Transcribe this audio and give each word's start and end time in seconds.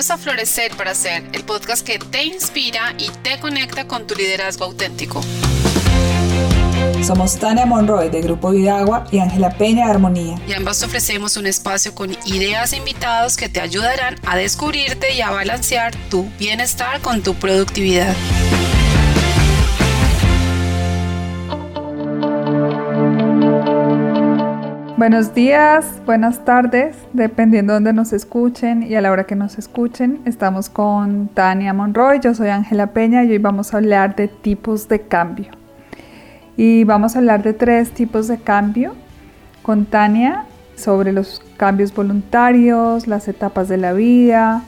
Bienvenidos 0.00 0.18
a 0.18 0.30
Florecer 0.30 0.76
para 0.78 0.94
Ser, 0.94 1.24
el 1.34 1.44
podcast 1.44 1.86
que 1.86 1.98
te 1.98 2.24
inspira 2.24 2.94
y 2.96 3.10
te 3.22 3.38
conecta 3.38 3.86
con 3.86 4.06
tu 4.06 4.14
liderazgo 4.14 4.64
auténtico. 4.64 5.20
Somos 7.02 7.38
Tania 7.38 7.66
Monroy 7.66 8.08
de 8.08 8.22
Grupo 8.22 8.50
Vidagua 8.50 9.04
y 9.12 9.18
Ángela 9.18 9.50
Peña 9.50 9.84
de 9.84 9.90
Armonía. 9.90 10.40
Y 10.48 10.54
ambas 10.54 10.82
ofrecemos 10.82 11.36
un 11.36 11.46
espacio 11.46 11.94
con 11.94 12.16
ideas 12.24 12.72
e 12.72 12.78
invitados 12.78 13.36
que 13.36 13.50
te 13.50 13.60
ayudarán 13.60 14.16
a 14.24 14.38
descubrirte 14.38 15.12
y 15.12 15.20
a 15.20 15.32
balancear 15.32 15.94
tu 16.08 16.26
bienestar 16.38 17.02
con 17.02 17.22
tu 17.22 17.34
productividad. 17.34 18.16
Buenos 25.00 25.32
días, 25.32 25.86
buenas 26.04 26.44
tardes, 26.44 26.94
dependiendo 27.14 27.72
de 27.72 27.76
donde 27.76 27.94
nos 27.94 28.12
escuchen 28.12 28.82
y 28.82 28.96
a 28.96 29.00
la 29.00 29.10
hora 29.10 29.24
que 29.24 29.34
nos 29.34 29.56
escuchen. 29.56 30.20
Estamos 30.26 30.68
con 30.68 31.28
Tania 31.28 31.72
Monroy, 31.72 32.20
yo 32.20 32.34
soy 32.34 32.48
Ángela 32.48 32.88
Peña 32.88 33.24
y 33.24 33.30
hoy 33.30 33.38
vamos 33.38 33.72
a 33.72 33.78
hablar 33.78 34.14
de 34.14 34.28
tipos 34.28 34.88
de 34.88 35.00
cambio. 35.00 35.52
Y 36.58 36.84
vamos 36.84 37.16
a 37.16 37.20
hablar 37.20 37.42
de 37.42 37.54
tres 37.54 37.92
tipos 37.92 38.28
de 38.28 38.40
cambio 38.40 38.94
con 39.62 39.86
Tania 39.86 40.44
sobre 40.76 41.14
los 41.14 41.42
cambios 41.56 41.94
voluntarios, 41.94 43.06
las 43.06 43.26
etapas 43.26 43.70
de 43.70 43.78
la 43.78 43.94
vida 43.94 44.64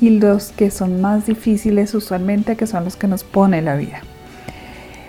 y 0.00 0.10
los 0.20 0.52
que 0.52 0.70
son 0.70 1.00
más 1.00 1.26
difíciles 1.26 1.92
usualmente, 1.92 2.54
que 2.54 2.68
son 2.68 2.84
los 2.84 2.94
que 2.94 3.08
nos 3.08 3.24
pone 3.24 3.60
la 3.62 3.74
vida. 3.74 3.98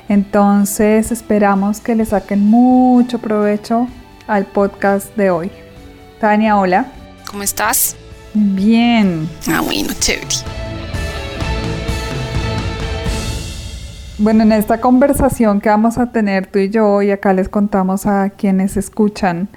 Entonces 0.10 1.12
esperamos 1.12 1.80
que 1.80 1.94
le 1.94 2.06
saquen 2.06 2.44
mucho 2.44 3.20
provecho 3.20 3.88
al 4.28 4.46
podcast 4.46 5.16
de 5.16 5.30
hoy. 5.30 5.52
Tania, 6.20 6.58
hola. 6.58 6.88
¿Cómo 7.30 7.44
estás? 7.44 7.96
Bien. 8.34 9.28
Ah, 9.48 9.62
bueno, 9.62 9.90
chévere. 10.00 10.28
Bueno, 14.18 14.44
en 14.44 14.52
esta 14.52 14.80
conversación 14.80 15.60
que 15.60 15.70
vamos 15.70 15.98
a 15.98 16.12
tener 16.12 16.48
tú 16.48 16.60
y 16.60 16.70
yo, 16.70 17.02
y 17.02 17.12
acá 17.12 17.34
les 17.34 17.50
contamos 17.50 18.06
a 18.06 18.30
quienes 18.30 18.78
escuchan, 18.78 19.50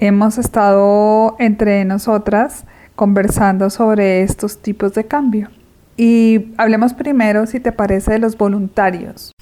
hemos 0.00 0.38
estado 0.38 1.36
entre 1.38 1.84
nosotras 1.84 2.64
conversando 2.96 3.70
sobre 3.70 4.22
estos 4.22 4.60
tipos 4.62 4.94
de 4.94 5.04
cambio. 5.04 5.48
Y 5.96 6.54
hablemos 6.56 6.94
primero, 6.94 7.46
si 7.46 7.60
te 7.60 7.70
parece, 7.70 8.12
de 8.12 8.18
los 8.18 8.36
voluntarios, 8.36 9.32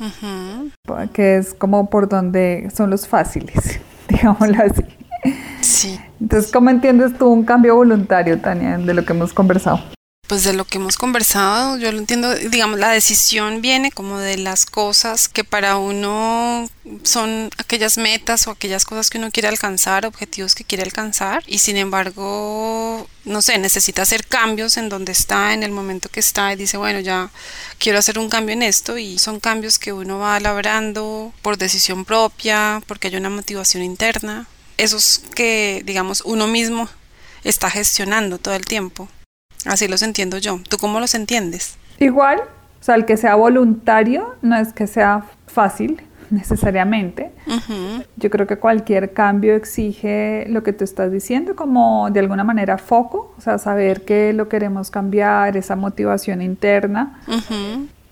que 1.12 1.36
es 1.36 1.54
como 1.54 1.88
por 1.88 2.08
donde 2.08 2.68
son 2.74 2.90
los 2.90 3.06
fáciles. 3.08 3.80
digámoslo 4.12 4.62
así. 4.62 4.82
Sí. 5.60 6.00
Entonces, 6.20 6.50
¿cómo 6.52 6.70
entiendes 6.70 7.16
tú 7.16 7.28
un 7.28 7.44
cambio 7.44 7.76
voluntario, 7.76 8.38
Tania, 8.40 8.78
de 8.78 8.94
lo 8.94 9.04
que 9.04 9.12
hemos 9.12 9.32
conversado? 9.32 9.80
Pues 10.30 10.44
de 10.44 10.52
lo 10.52 10.64
que 10.64 10.78
hemos 10.78 10.96
conversado, 10.96 11.76
yo 11.76 11.90
lo 11.90 11.98
entiendo, 11.98 12.32
digamos, 12.32 12.78
la 12.78 12.90
decisión 12.90 13.60
viene 13.60 13.90
como 13.90 14.16
de 14.20 14.36
las 14.36 14.64
cosas 14.64 15.28
que 15.28 15.42
para 15.42 15.76
uno 15.76 16.70
son 17.02 17.50
aquellas 17.58 17.98
metas 17.98 18.46
o 18.46 18.52
aquellas 18.52 18.84
cosas 18.84 19.10
que 19.10 19.18
uno 19.18 19.32
quiere 19.32 19.48
alcanzar, 19.48 20.06
objetivos 20.06 20.54
que 20.54 20.62
quiere 20.62 20.84
alcanzar, 20.84 21.42
y 21.48 21.58
sin 21.58 21.76
embargo, 21.76 23.08
no 23.24 23.42
sé, 23.42 23.58
necesita 23.58 24.02
hacer 24.02 24.24
cambios 24.24 24.76
en 24.76 24.88
donde 24.88 25.10
está, 25.10 25.52
en 25.52 25.64
el 25.64 25.72
momento 25.72 26.08
que 26.08 26.20
está, 26.20 26.52
y 26.52 26.56
dice, 26.56 26.76
bueno, 26.76 27.00
ya 27.00 27.32
quiero 27.78 27.98
hacer 27.98 28.16
un 28.16 28.28
cambio 28.28 28.52
en 28.52 28.62
esto, 28.62 28.98
y 28.98 29.18
son 29.18 29.40
cambios 29.40 29.80
que 29.80 29.92
uno 29.92 30.20
va 30.20 30.38
labrando 30.38 31.32
por 31.42 31.58
decisión 31.58 32.04
propia, 32.04 32.80
porque 32.86 33.08
hay 33.08 33.16
una 33.16 33.30
motivación 33.30 33.82
interna, 33.82 34.46
esos 34.76 35.22
que, 35.34 35.82
digamos, 35.84 36.22
uno 36.24 36.46
mismo 36.46 36.88
está 37.42 37.68
gestionando 37.68 38.38
todo 38.38 38.54
el 38.54 38.64
tiempo. 38.64 39.08
Así 39.66 39.88
los 39.88 40.02
entiendo 40.02 40.38
yo. 40.38 40.60
¿Tú 40.68 40.78
cómo 40.78 41.00
los 41.00 41.14
entiendes? 41.14 41.76
Igual, 41.98 42.38
o 42.38 42.84
sea, 42.84 42.94
el 42.94 43.04
que 43.04 43.16
sea 43.16 43.34
voluntario 43.34 44.36
no 44.42 44.56
es 44.56 44.72
que 44.72 44.86
sea 44.86 45.24
fácil 45.46 46.02
necesariamente. 46.30 47.32
Yo 48.16 48.30
creo 48.30 48.46
que 48.46 48.56
cualquier 48.56 49.12
cambio 49.12 49.54
exige 49.54 50.46
lo 50.48 50.62
que 50.62 50.72
tú 50.72 50.84
estás 50.84 51.10
diciendo, 51.10 51.56
como 51.56 52.08
de 52.10 52.20
alguna 52.20 52.44
manera 52.44 52.78
foco, 52.78 53.34
o 53.36 53.40
sea, 53.40 53.58
saber 53.58 54.04
que 54.04 54.32
lo 54.32 54.48
queremos 54.48 54.90
cambiar, 54.90 55.56
esa 55.56 55.76
motivación 55.76 56.40
interna, 56.40 57.20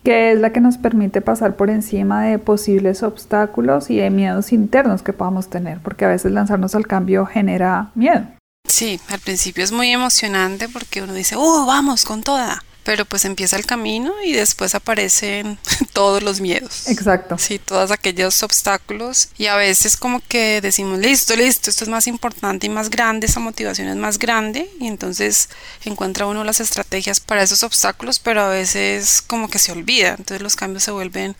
que 0.02 0.32
es 0.32 0.40
la 0.40 0.50
que 0.50 0.60
nos 0.60 0.78
permite 0.78 1.20
pasar 1.20 1.54
por 1.54 1.70
encima 1.70 2.24
de 2.24 2.38
posibles 2.38 3.02
obstáculos 3.02 3.90
y 3.90 3.98
de 3.98 4.10
miedos 4.10 4.52
internos 4.52 5.02
que 5.02 5.12
podamos 5.12 5.48
tener, 5.48 5.78
porque 5.80 6.04
a 6.04 6.08
veces 6.08 6.32
lanzarnos 6.32 6.74
al 6.74 6.86
cambio 6.86 7.24
genera 7.24 7.90
miedo. 7.94 8.26
Sí, 8.68 9.00
al 9.08 9.18
principio 9.18 9.64
es 9.64 9.72
muy 9.72 9.90
emocionante 9.90 10.68
porque 10.68 11.02
uno 11.02 11.14
dice, 11.14 11.34
¡oh, 11.36 11.66
vamos 11.66 12.04
con 12.04 12.22
toda! 12.22 12.62
Pero 12.84 13.04
pues 13.04 13.26
empieza 13.26 13.56
el 13.56 13.66
camino 13.66 14.14
y 14.24 14.32
después 14.32 14.74
aparecen 14.74 15.58
todos 15.92 16.22
los 16.22 16.40
miedos. 16.40 16.88
Exacto. 16.88 17.36
Sí, 17.36 17.58
todos 17.58 17.90
aquellos 17.90 18.42
obstáculos. 18.42 19.28
Y 19.36 19.46
a 19.46 19.56
veces 19.56 19.96
como 19.96 20.20
que 20.26 20.60
decimos, 20.62 20.98
listo, 20.98 21.36
listo, 21.36 21.68
esto 21.68 21.84
es 21.84 21.90
más 21.90 22.06
importante 22.06 22.66
y 22.66 22.70
más 22.70 22.88
grande, 22.88 23.26
esa 23.26 23.40
motivación 23.40 23.88
es 23.88 23.96
más 23.96 24.18
grande. 24.18 24.70
Y 24.80 24.86
entonces 24.86 25.50
encuentra 25.84 26.26
uno 26.26 26.44
las 26.44 26.60
estrategias 26.60 27.20
para 27.20 27.42
esos 27.42 27.62
obstáculos, 27.62 28.20
pero 28.20 28.42
a 28.42 28.48
veces 28.48 29.22
como 29.26 29.48
que 29.48 29.58
se 29.58 29.72
olvida. 29.72 30.10
Entonces 30.10 30.40
los 30.40 30.56
cambios 30.56 30.84
se 30.84 30.90
vuelven, 30.90 31.36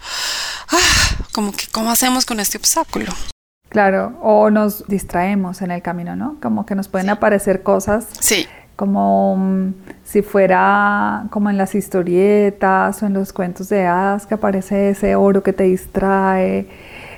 ah, 0.69 1.17
como 1.33 1.53
que, 1.53 1.67
¿cómo 1.69 1.91
hacemos 1.91 2.27
con 2.27 2.41
este 2.41 2.59
obstáculo? 2.59 3.15
Claro, 3.69 4.15
o 4.23 4.51
nos 4.51 4.87
distraemos 4.89 5.61
en 5.61 5.71
el 5.71 5.83
camino, 5.83 6.17
¿no? 6.17 6.37
Como 6.41 6.65
que 6.65 6.75
nos 6.75 6.89
pueden 6.89 7.11
aparecer 7.11 7.62
cosas. 7.62 8.09
Sí. 8.21 8.47
Como 8.77 9.37
mm, 9.37 9.75
si 10.05 10.23
fuera 10.23 11.27
como 11.31 11.51
en 11.51 11.59
las 11.59 11.75
historietas 11.75 13.03
o 13.03 13.06
en 13.06 13.12
los 13.12 13.33
cuentos 13.33 13.69
de 13.69 13.87
hadas 13.87 14.27
que 14.27 14.34
aparece 14.34 14.91
ese 14.91 15.17
oro 15.17 15.43
que 15.43 15.53
te 15.53 15.65
distrae, 15.65 16.67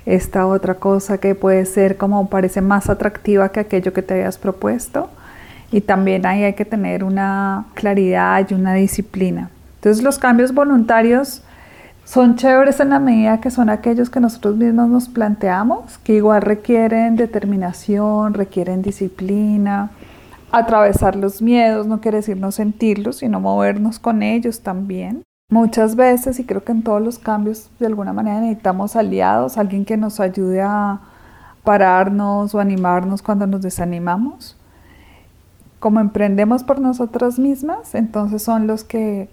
esta 0.06 0.46
otra 0.46 0.74
cosa 0.74 1.18
que 1.18 1.34
puede 1.34 1.66
ser 1.66 1.96
como 1.96 2.28
parece 2.28 2.62
más 2.62 2.88
atractiva 2.88 3.50
que 3.50 3.60
aquello 3.60 3.92
que 3.92 4.02
te 4.02 4.14
habías 4.14 4.38
propuesto. 4.38 5.10
Y 5.70 5.82
también 5.82 6.26
ahí 6.26 6.42
hay 6.42 6.54
que 6.54 6.64
tener 6.64 7.04
una 7.04 7.66
claridad 7.74 8.44
y 8.48 8.54
una 8.54 8.74
disciplina. 8.74 9.50
Entonces 9.76 10.02
los 10.02 10.18
cambios 10.18 10.52
voluntarios 10.52 11.44
son 12.10 12.34
chéveres 12.34 12.80
en 12.80 12.90
la 12.90 12.98
medida 12.98 13.40
que 13.40 13.52
son 13.52 13.70
aquellos 13.70 14.10
que 14.10 14.18
nosotros 14.18 14.56
mismos 14.56 14.88
nos 14.88 15.08
planteamos, 15.08 15.96
que 15.98 16.16
igual 16.16 16.42
requieren 16.42 17.14
determinación, 17.14 18.34
requieren 18.34 18.82
disciplina, 18.82 19.92
atravesar 20.50 21.14
los 21.14 21.40
miedos, 21.40 21.86
no 21.86 22.00
quiere 22.00 22.16
decir 22.16 22.36
no 22.36 22.50
sentirlos, 22.50 23.18
sino 23.18 23.38
movernos 23.38 24.00
con 24.00 24.24
ellos 24.24 24.62
también. 24.62 25.22
Muchas 25.52 25.94
veces, 25.94 26.40
y 26.40 26.44
creo 26.44 26.64
que 26.64 26.72
en 26.72 26.82
todos 26.82 27.00
los 27.00 27.20
cambios 27.20 27.70
de 27.78 27.86
alguna 27.86 28.12
manera 28.12 28.40
necesitamos 28.40 28.96
aliados, 28.96 29.56
alguien 29.56 29.84
que 29.84 29.96
nos 29.96 30.18
ayude 30.18 30.62
a 30.62 30.98
pararnos 31.62 32.52
o 32.56 32.58
animarnos 32.58 33.22
cuando 33.22 33.46
nos 33.46 33.62
desanimamos. 33.62 34.56
Como 35.78 36.00
emprendemos 36.00 36.64
por 36.64 36.80
nosotras 36.80 37.38
mismas, 37.38 37.94
entonces 37.94 38.42
son 38.42 38.66
los 38.66 38.82
que, 38.82 39.28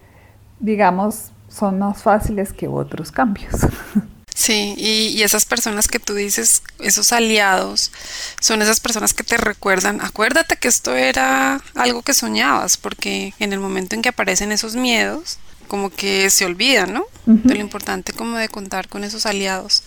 digamos, 0.59 1.31
son 1.57 1.79
más 1.79 2.01
fáciles 2.03 2.53
que 2.53 2.68
otros 2.68 3.12
cambios. 3.12 3.53
Sí, 4.38 4.75
y, 4.78 5.23
esas 5.23 5.45
personas 5.45 5.88
que 5.88 6.00
tú 6.00 6.13
dices, 6.13 6.62
esos 6.78 7.12
aliados, 7.12 7.91
son 8.40 8.62
esas 8.62 8.79
personas 8.79 9.16
que 9.16 9.23
te 9.23 9.35
recuerdan, 9.35 10.00
acuérdate 10.00 10.57
que 10.57 10.67
esto 10.67 10.96
era 10.96 11.59
algo 11.73 12.03
que 12.03 12.13
soñabas, 12.13 12.78
porque 12.78 13.34
en 13.40 13.51
el 13.51 13.59
momento 13.59 13.96
en 13.96 14.03
que 14.03 14.09
aparecen 14.09 14.51
esos 14.51 14.75
miedos, 14.75 15.40
como 15.67 15.90
que 15.90 16.29
se 16.29 16.46
olvidan, 16.46 16.94
¿no? 16.94 17.06
De 17.25 17.56
lo 17.56 17.62
importante 17.62 18.13
como 18.13 18.38
de 18.38 18.47
contar 18.47 18.88
con 18.90 19.03
esos 19.03 19.25
aliados, 19.25 19.81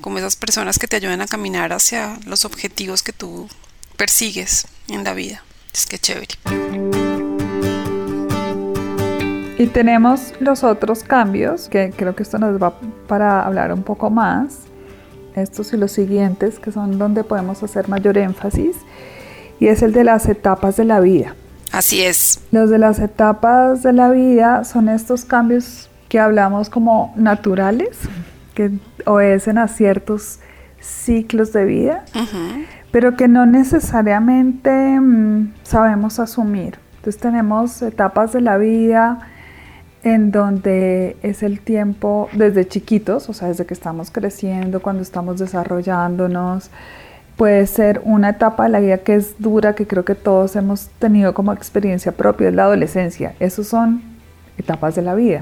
como 0.00 0.18
esas 0.18 0.36
personas 0.36 0.78
que 0.78 0.86
te 0.86 0.94
ayudan 0.94 1.20
a 1.20 1.26
caminar 1.26 1.72
hacia 1.72 2.16
los 2.26 2.44
objetivos 2.44 3.02
que 3.02 3.12
tú 3.12 3.48
persigues 3.96 4.68
en 4.86 5.02
la 5.02 5.14
vida. 5.14 5.42
Es 5.74 5.86
que 5.86 5.98
chévere. 5.98 6.38
Y 9.60 9.66
tenemos 9.66 10.32
los 10.40 10.64
otros 10.64 11.04
cambios, 11.04 11.68
que 11.68 11.92
creo 11.94 12.16
que 12.16 12.22
esto 12.22 12.38
nos 12.38 12.58
va 12.62 12.72
para 13.06 13.44
hablar 13.44 13.74
un 13.74 13.82
poco 13.82 14.08
más. 14.08 14.60
Estos 15.36 15.74
y 15.74 15.76
los 15.76 15.92
siguientes, 15.92 16.58
que 16.58 16.72
son 16.72 16.98
donde 16.98 17.24
podemos 17.24 17.62
hacer 17.62 17.86
mayor 17.86 18.16
énfasis. 18.16 18.74
Y 19.58 19.66
es 19.66 19.82
el 19.82 19.92
de 19.92 20.04
las 20.04 20.26
etapas 20.30 20.78
de 20.78 20.84
la 20.84 21.00
vida. 21.00 21.36
Así 21.72 22.00
es. 22.00 22.40
Los 22.52 22.70
de 22.70 22.78
las 22.78 23.00
etapas 23.00 23.82
de 23.82 23.92
la 23.92 24.08
vida 24.08 24.64
son 24.64 24.88
estos 24.88 25.26
cambios 25.26 25.90
que 26.08 26.18
hablamos 26.18 26.70
como 26.70 27.12
naturales, 27.14 27.98
que 28.54 28.70
obedecen 29.04 29.58
a 29.58 29.68
ciertos 29.68 30.38
ciclos 30.80 31.52
de 31.52 31.66
vida, 31.66 32.06
pero 32.92 33.14
que 33.14 33.28
no 33.28 33.44
necesariamente 33.44 34.70
mm, 34.98 35.52
sabemos 35.64 36.18
asumir. 36.18 36.78
Entonces 36.96 37.20
tenemos 37.20 37.82
etapas 37.82 38.32
de 38.32 38.40
la 38.40 38.56
vida 38.56 39.29
en 40.02 40.30
donde 40.30 41.16
es 41.22 41.42
el 41.42 41.60
tiempo 41.60 42.28
desde 42.32 42.66
chiquitos, 42.66 43.28
o 43.28 43.32
sea, 43.32 43.48
desde 43.48 43.66
que 43.66 43.74
estamos 43.74 44.10
creciendo, 44.10 44.80
cuando 44.80 45.02
estamos 45.02 45.38
desarrollándonos, 45.38 46.70
puede 47.36 47.66
ser 47.66 48.00
una 48.04 48.30
etapa 48.30 48.64
de 48.64 48.68
la 48.70 48.80
vida 48.80 48.98
que 48.98 49.14
es 49.14 49.34
dura, 49.38 49.74
que 49.74 49.86
creo 49.86 50.04
que 50.04 50.14
todos 50.14 50.56
hemos 50.56 50.88
tenido 50.98 51.34
como 51.34 51.52
experiencia 51.52 52.12
propia, 52.12 52.48
es 52.48 52.54
la 52.54 52.64
adolescencia. 52.64 53.34
Esos 53.40 53.66
son 53.66 54.02
etapas 54.58 54.94
de 54.94 55.02
la 55.02 55.14
vida. 55.14 55.40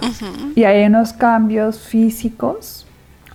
Y 0.55 0.65
hay 0.65 0.87
unos 0.87 1.13
cambios 1.13 1.81
físicos, 1.81 2.87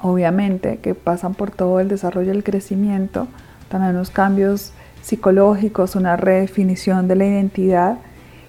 obviamente, 0.01 0.77
que 0.77 0.95
pasan 0.95 1.33
por 1.33 1.51
todo 1.51 1.79
el 1.79 1.87
desarrollo 1.87 2.33
y 2.33 2.37
el 2.37 2.43
crecimiento, 2.43 3.27
también 3.69 3.95
unos 3.95 4.11
cambios 4.11 4.71
psicológicos, 5.01 5.95
una 5.95 6.15
redefinición 6.15 7.07
de 7.07 7.15
la 7.15 7.25
identidad, 7.25 7.97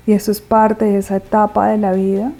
y 0.06 0.12
eso 0.12 0.30
es 0.30 0.40
parte 0.40 0.84
de 0.84 0.98
esa 0.98 1.16
etapa 1.16 1.68
de 1.68 1.78
la 1.78 1.92
vida. 1.92 2.32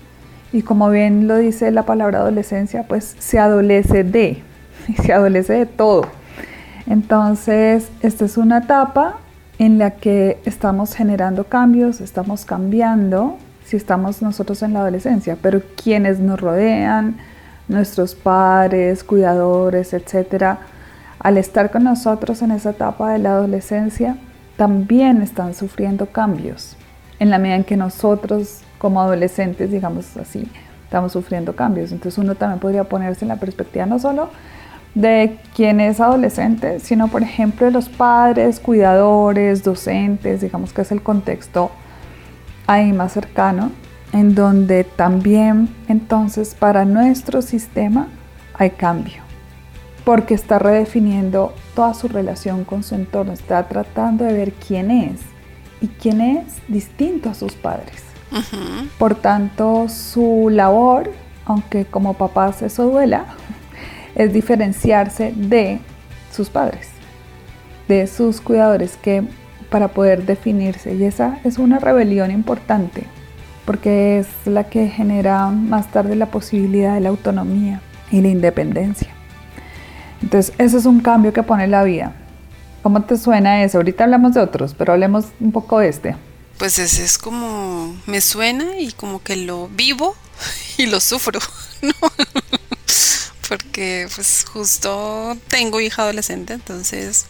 Y 0.55 0.63
como 0.63 0.89
bien 0.89 1.27
lo 1.27 1.37
dice 1.37 1.73
la 1.73 1.83
palabra 1.83 2.21
adolescencia, 2.21 2.85
pues 2.85 3.17
se 3.19 3.41
adolece 3.41 4.05
de, 4.05 4.41
se 5.03 5.13
adolece 5.13 5.53
de 5.55 5.67
todo. 5.67 6.07
Entonces, 6.87 7.89
esta 8.03 8.25
es 8.25 8.37
una 8.37 8.59
etapa 8.59 9.17
en 9.59 9.79
la 9.79 9.91
que 9.91 10.39
estamos 10.45 10.95
generando 10.95 11.43
cambios, 11.43 12.01
estamos 12.01 12.45
cambiando, 12.45 13.37
si 13.65 13.77
estamos 13.77 14.23
nosotros 14.23 14.63
en 14.63 14.75
la 14.75 14.83
adolescencia, 14.83 15.37
pero 15.43 15.61
quienes 15.83 16.21
nos 16.21 16.41
rodean, 16.41 17.17
nuestros 17.67 18.15
padres, 18.15 19.03
cuidadores, 19.03 19.93
etcétera, 19.93 20.61
al 21.19 21.37
estar 21.37 21.73
con 21.73 21.83
nosotros 21.83 22.43
en 22.43 22.53
esa 22.53 22.71
etapa 22.71 23.11
de 23.11 23.19
la 23.19 23.31
adolescencia, 23.31 24.19
también 24.57 25.21
están 25.21 25.53
sufriendo 25.53 26.07
cambios. 26.07 26.77
En 27.19 27.31
la 27.31 27.41
medida 27.41 27.57
en 27.57 27.65
que 27.65 27.77
nosotros 27.77 28.61
como 28.85 29.01
adolescentes, 29.01 29.71
digamos 29.71 30.15
así, 30.19 30.47
estamos 30.85 31.11
sufriendo 31.11 31.57
cambios. 31.57 31.91
Entonces 31.91 32.19
uno 32.19 32.35
también 32.35 32.61
podría 32.61 32.85
ponerse 32.85 33.25
en 33.25 33.31
la 33.31 33.37
perspectiva 33.37 33.87
no 33.87 33.99
solo 33.99 34.29
de 34.95 35.39
quien 35.57 35.81
es 35.81 36.01
adolescente, 36.01 36.81
sino 36.81 37.09
por 37.09 37.23
ejemplo 37.23 37.65
de 37.65 37.73
los 37.73 37.89
padres, 37.89 38.61
cuidadores, 38.61 39.65
docentes, 39.65 40.43
digamos 40.43 40.75
que 40.75 40.83
es 40.83 40.93
el 40.93 41.03
contexto 41.03 41.71
ahí 42.67 42.93
más 42.93 43.13
cercano, 43.13 43.71
en 44.13 44.35
donde 44.35 44.85
también 44.85 45.75
entonces 45.89 46.55
para 46.55 46.85
nuestro 46.85 47.41
sistema 47.41 48.09
hay 48.53 48.69
cambio, 48.69 49.23
porque 50.05 50.35
está 50.35 50.59
redefiniendo 50.59 51.55
toda 51.75 51.95
su 51.95 52.07
relación 52.07 52.65
con 52.65 52.83
su 52.83 52.97
entorno, 52.97 53.33
está 53.33 53.67
tratando 53.67 54.25
de 54.27 54.35
ver 54.35 54.53
quién 54.53 54.91
es 54.91 55.23
y 55.81 55.89
quién 55.89 56.21
es 56.21 56.59
distinto 56.69 57.31
a 57.31 57.35
sus 57.35 57.55
padres. 57.55 58.04
Por 58.99 59.15
tanto, 59.15 59.89
su 59.89 60.49
labor, 60.51 61.13
aunque 61.45 61.85
como 61.85 62.15
papás 62.15 62.63
eso 62.63 62.87
duela, 62.91 63.27
es 64.15 64.33
diferenciarse 64.33 65.33
de 65.37 65.81
sus 66.33 66.51
padres, 66.51 66.89
de 67.89 68.07
sus 68.07 68.41
cuidadores, 68.41 68.97
que 68.97 69.25
para 69.71 69.89
poder 69.89 70.25
definirse. 70.25 70.95
Y 70.95 71.05
esa 71.05 71.39
es 71.45 71.59
una 71.59 71.79
rebelión 71.79 72.31
importante, 72.31 73.05
porque 73.65 74.19
es 74.19 74.29
la 74.47 74.65
que 74.65 74.89
genera 74.89 75.49
más 75.49 75.89
tarde 75.89 76.17
la 76.17 76.27
posibilidad 76.27 76.95
de 76.95 77.01
la 77.01 77.09
autonomía 77.09 77.81
y 78.11 78.21
la 78.21 78.29
independencia. 78.29 79.09
Entonces, 80.23 80.55
ese 80.59 80.79
es 80.79 80.87
un 80.87 81.01
cambio 81.01 81.33
que 81.33 81.43
pone 81.43 81.67
la 81.67 81.85
vida. 81.85 82.13
¿Cómo 82.83 83.03
te 83.03 83.17
suena 83.17 83.63
eso? 83.63 83.79
Ahorita 83.79 84.05
hablamos 84.05 84.35
de 84.35 84.41
otros, 84.41 84.75
pero 84.75 84.93
hablemos 84.93 85.27
un 85.41 85.53
poco 85.53 85.79
de 85.79 85.89
este. 85.89 86.17
Pues 86.59 86.79
ese 86.79 87.05
es 87.05 87.19
como, 87.19 88.01
me 88.07 88.21
suena 88.21 88.79
y 88.79 88.93
como 88.93 89.23
que 89.23 89.37
lo 89.37 89.69
vivo 89.69 90.17
y 90.79 90.87
lo 90.87 91.01
sufro, 91.01 91.41
¿no? 91.83 91.95
porque 93.49 94.09
pues 94.15 94.45
justo 94.51 95.37
tengo 95.49 95.81
hija 95.81 96.03
adolescente, 96.03 96.55
entonces 96.55 97.27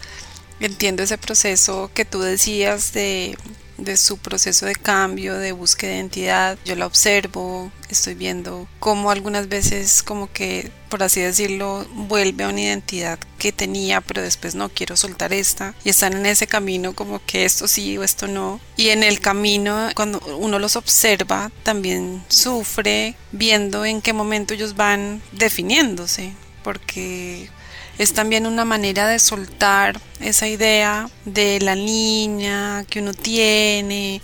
entiendo 0.61 1.03
ese 1.03 1.19
proceso 1.19 1.91
que 1.93 2.05
tú 2.05 2.21
decías 2.21 2.93
de, 2.93 3.37
de, 3.85 3.97
su 3.97 4.19
proceso 4.19 4.67
de 4.67 4.75
cambio, 4.75 5.37
de 5.37 5.53
búsqueda 5.53 5.91
de 5.91 5.97
identidad. 5.99 6.59
Yo 6.65 6.77
la 6.77 6.87
observo, 6.87 7.71
estoy 7.89 8.15
viendo 8.15 8.69
cómo 8.81 9.11
algunas 9.11 9.49
veces 9.49 10.03
como 10.03 10.33
que, 10.33 10.71
por 10.89 11.03
así 11.03 11.21
decirlo, 11.21 11.87
vuelve 11.93 12.45
a 12.45 12.49
una 12.49 12.61
identidad 12.61 13.19
que 13.39 13.53
tenía, 13.53 14.01
pero 14.01 14.23
después 14.23 14.55
no 14.55 14.69
quiero 14.69 14.97
soltar 14.97 15.33
esta. 15.33 15.75
Y 15.85 15.91
están 15.91 16.15
en 16.15 16.27
ese 16.27 16.47
camino 16.47 16.95
como 16.95 17.25
que 17.25 17.45
esto 17.45 17.69
sí 17.69 17.97
o 17.99 18.05
esto 18.05 18.27
no. 18.27 18.61
Y 18.77 18.89
en 18.89 19.03
el 19.03 19.21
camino, 19.21 19.89
cuando 19.95 20.21
uno 20.39 20.59
los 20.59 20.77
observa, 20.77 21.51
también 21.63 22.25
sufre 22.29 23.17
viendo 23.33 23.85
en 23.85 24.03
qué 24.03 24.13
momento 24.13 24.55
ellos 24.55 24.77
van 24.77 25.23
definiéndose. 25.33 26.33
Porque 26.63 27.51
es 27.99 28.12
también 28.12 28.46
una 28.46 28.64
manera 28.64 29.06
de 29.06 29.19
soltar 29.19 30.00
esa 30.20 30.49
idea 30.49 31.08
de 31.25 31.61
la 31.61 31.75
niña 31.75 32.85
que 32.88 33.00
uno 33.00 33.14
tiene, 33.14 34.20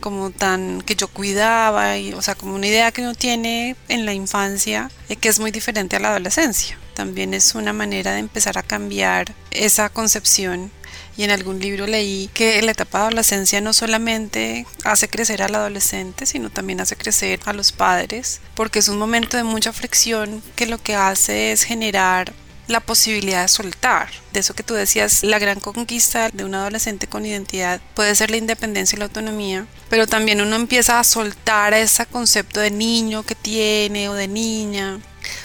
como 0.00 0.30
tan 0.30 0.80
que 0.82 0.96
yo 0.96 1.08
cuidaba, 1.08 1.98
y, 1.98 2.12
o 2.14 2.22
sea, 2.22 2.34
como 2.34 2.54
una 2.54 2.66
idea 2.66 2.92
que 2.92 3.02
uno 3.02 3.14
tiene 3.14 3.76
en 3.88 4.06
la 4.06 4.14
infancia 4.14 4.90
y 5.08 5.16
que 5.16 5.28
es 5.28 5.38
muy 5.38 5.50
diferente 5.50 5.96
a 5.96 6.00
la 6.00 6.10
adolescencia. 6.10 6.78
También 6.94 7.34
es 7.34 7.54
una 7.54 7.72
manera 7.72 8.12
de 8.12 8.18
empezar 8.18 8.58
a 8.58 8.62
cambiar 8.62 9.34
esa 9.50 9.88
concepción 9.88 10.70
y 11.16 11.24
en 11.24 11.30
algún 11.30 11.60
libro 11.60 11.86
leí 11.86 12.30
que 12.32 12.62
la 12.62 12.72
etapa 12.72 12.98
de 12.98 13.04
adolescencia 13.04 13.60
no 13.60 13.72
solamente 13.72 14.66
hace 14.84 15.08
crecer 15.08 15.42
al 15.42 15.54
adolescente, 15.54 16.24
sino 16.24 16.50
también 16.50 16.80
hace 16.80 16.96
crecer 16.96 17.40
a 17.44 17.52
los 17.52 17.72
padres, 17.72 18.40
porque 18.54 18.78
es 18.78 18.88
un 18.88 18.98
momento 18.98 19.36
de 19.36 19.44
mucha 19.44 19.72
fricción 19.72 20.42
que 20.56 20.66
lo 20.66 20.78
que 20.78 20.94
hace 20.94 21.52
es 21.52 21.64
generar 21.64 22.32
la 22.70 22.80
posibilidad 22.80 23.42
de 23.42 23.48
soltar. 23.48 24.08
De 24.32 24.40
eso 24.40 24.54
que 24.54 24.62
tú 24.62 24.74
decías, 24.74 25.22
la 25.22 25.38
gran 25.38 25.60
conquista 25.60 26.30
de 26.30 26.44
un 26.44 26.54
adolescente 26.54 27.06
con 27.06 27.26
identidad 27.26 27.80
puede 27.94 28.14
ser 28.14 28.30
la 28.30 28.36
independencia 28.36 28.96
y 28.96 28.98
la 29.00 29.06
autonomía, 29.06 29.66
pero 29.88 30.06
también 30.06 30.40
uno 30.40 30.56
empieza 30.56 31.00
a 31.00 31.04
soltar 31.04 31.74
ese 31.74 32.06
concepto 32.06 32.60
de 32.60 32.70
niño 32.70 33.24
que 33.24 33.34
tiene 33.34 34.08
o 34.08 34.14
de 34.14 34.28
niña, 34.28 35.00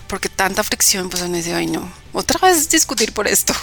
porque 0.07 0.29
tanta 0.29 0.63
fricción, 0.63 1.09
pues 1.09 1.23
uno 1.23 1.35
dice, 1.35 1.53
ay 1.53 1.67
no, 1.67 1.91
otra 2.13 2.47
vez 2.47 2.69
discutir 2.69 3.11
por 3.11 3.27
esto. 3.27 3.53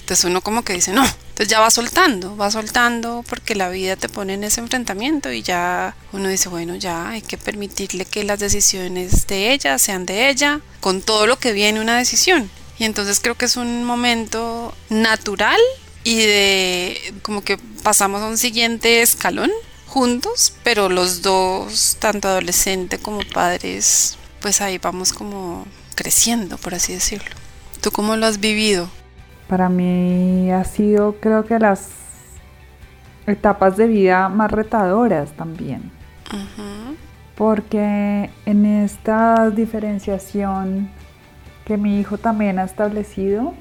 Entonces 0.00 0.24
uno 0.24 0.40
como 0.40 0.62
que 0.62 0.72
dice, 0.72 0.92
no, 0.92 1.04
entonces 1.04 1.48
ya 1.48 1.60
va 1.60 1.70
soltando, 1.70 2.36
va 2.36 2.50
soltando 2.50 3.24
porque 3.28 3.54
la 3.54 3.68
vida 3.68 3.96
te 3.96 4.08
pone 4.08 4.34
en 4.34 4.44
ese 4.44 4.60
enfrentamiento 4.60 5.30
y 5.30 5.42
ya 5.42 5.94
uno 6.12 6.28
dice, 6.28 6.48
bueno, 6.48 6.74
ya 6.74 7.10
hay 7.10 7.22
que 7.22 7.38
permitirle 7.38 8.04
que 8.04 8.24
las 8.24 8.40
decisiones 8.40 9.26
de 9.26 9.52
ella 9.52 9.78
sean 9.78 10.06
de 10.06 10.28
ella, 10.28 10.60
con 10.80 11.02
todo 11.02 11.26
lo 11.26 11.38
que 11.38 11.52
viene 11.52 11.80
una 11.80 11.98
decisión. 11.98 12.50
Y 12.80 12.84
entonces 12.86 13.20
creo 13.20 13.34
que 13.34 13.44
es 13.44 13.58
un 13.58 13.84
momento 13.84 14.74
natural 14.88 15.60
y 16.02 16.16
de 16.16 17.14
como 17.20 17.42
que 17.42 17.58
pasamos 17.82 18.22
a 18.22 18.26
un 18.26 18.38
siguiente 18.38 19.02
escalón 19.02 19.50
juntos, 19.86 20.54
pero 20.64 20.88
los 20.88 21.20
dos, 21.20 21.98
tanto 22.00 22.28
adolescente 22.28 22.96
como 22.96 23.20
padres, 23.34 24.16
pues 24.40 24.62
ahí 24.62 24.78
vamos 24.78 25.12
como 25.12 25.66
creciendo, 25.94 26.56
por 26.56 26.74
así 26.74 26.94
decirlo. 26.94 27.28
¿Tú 27.82 27.90
cómo 27.90 28.16
lo 28.16 28.24
has 28.24 28.40
vivido? 28.40 28.88
Para 29.46 29.68
mí 29.68 30.50
ha 30.50 30.64
sido 30.64 31.16
creo 31.20 31.44
que 31.44 31.58
las 31.58 31.88
etapas 33.26 33.76
de 33.76 33.88
vida 33.88 34.30
más 34.30 34.50
retadoras 34.50 35.36
también. 35.36 35.92
Porque 37.34 38.30
en 38.46 38.64
esta 38.64 39.50
diferenciación 39.50 40.90
que 41.64 41.76
mi 41.76 42.00
hijo 42.00 42.18
también 42.18 42.58
ha 42.58 42.64
establecido. 42.64 43.54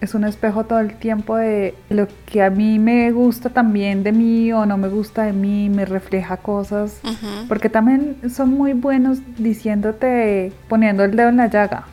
Es 0.00 0.14
un 0.14 0.24
espejo 0.24 0.64
todo 0.64 0.80
el 0.80 0.94
tiempo 0.94 1.36
de 1.36 1.76
lo 1.88 2.08
que 2.26 2.42
a 2.42 2.50
mí 2.50 2.80
me 2.80 3.12
gusta 3.12 3.50
también 3.50 4.02
de 4.02 4.10
mí 4.10 4.52
o 4.52 4.66
no 4.66 4.76
me 4.76 4.88
gusta 4.88 5.22
de 5.22 5.32
mí, 5.32 5.70
me 5.70 5.84
refleja 5.84 6.38
cosas, 6.38 7.00
porque 7.46 7.68
también 7.68 8.16
son 8.28 8.50
muy 8.50 8.72
buenos 8.72 9.20
diciéndote, 9.38 10.52
poniendo 10.68 11.04
el 11.04 11.14
dedo 11.14 11.28
en 11.28 11.36
la 11.36 11.46
llaga. 11.46 11.84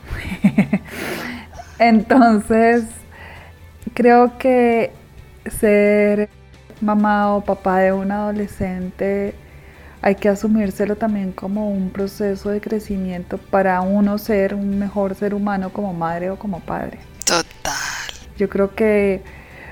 Entonces, 1.78 2.84
creo 3.94 4.36
que 4.38 4.92
ser 5.46 6.28
mamá 6.80 7.36
o 7.36 7.44
papá 7.44 7.78
de 7.78 7.92
un 7.92 8.10
adolescente 8.10 9.34
hay 10.02 10.14
que 10.14 10.28
asumírselo 10.28 10.96
también 10.96 11.32
como 11.32 11.70
un 11.70 11.90
proceso 11.90 12.50
de 12.50 12.60
crecimiento 12.60 13.38
para 13.38 13.80
uno 13.82 14.18
ser 14.18 14.54
un 14.54 14.78
mejor 14.78 15.14
ser 15.14 15.34
humano 15.34 15.72
como 15.72 15.92
madre 15.92 16.30
o 16.30 16.38
como 16.38 16.60
padre. 16.60 16.98
Total. 17.24 17.74
Yo 18.38 18.48
creo 18.48 18.74
que 18.74 19.22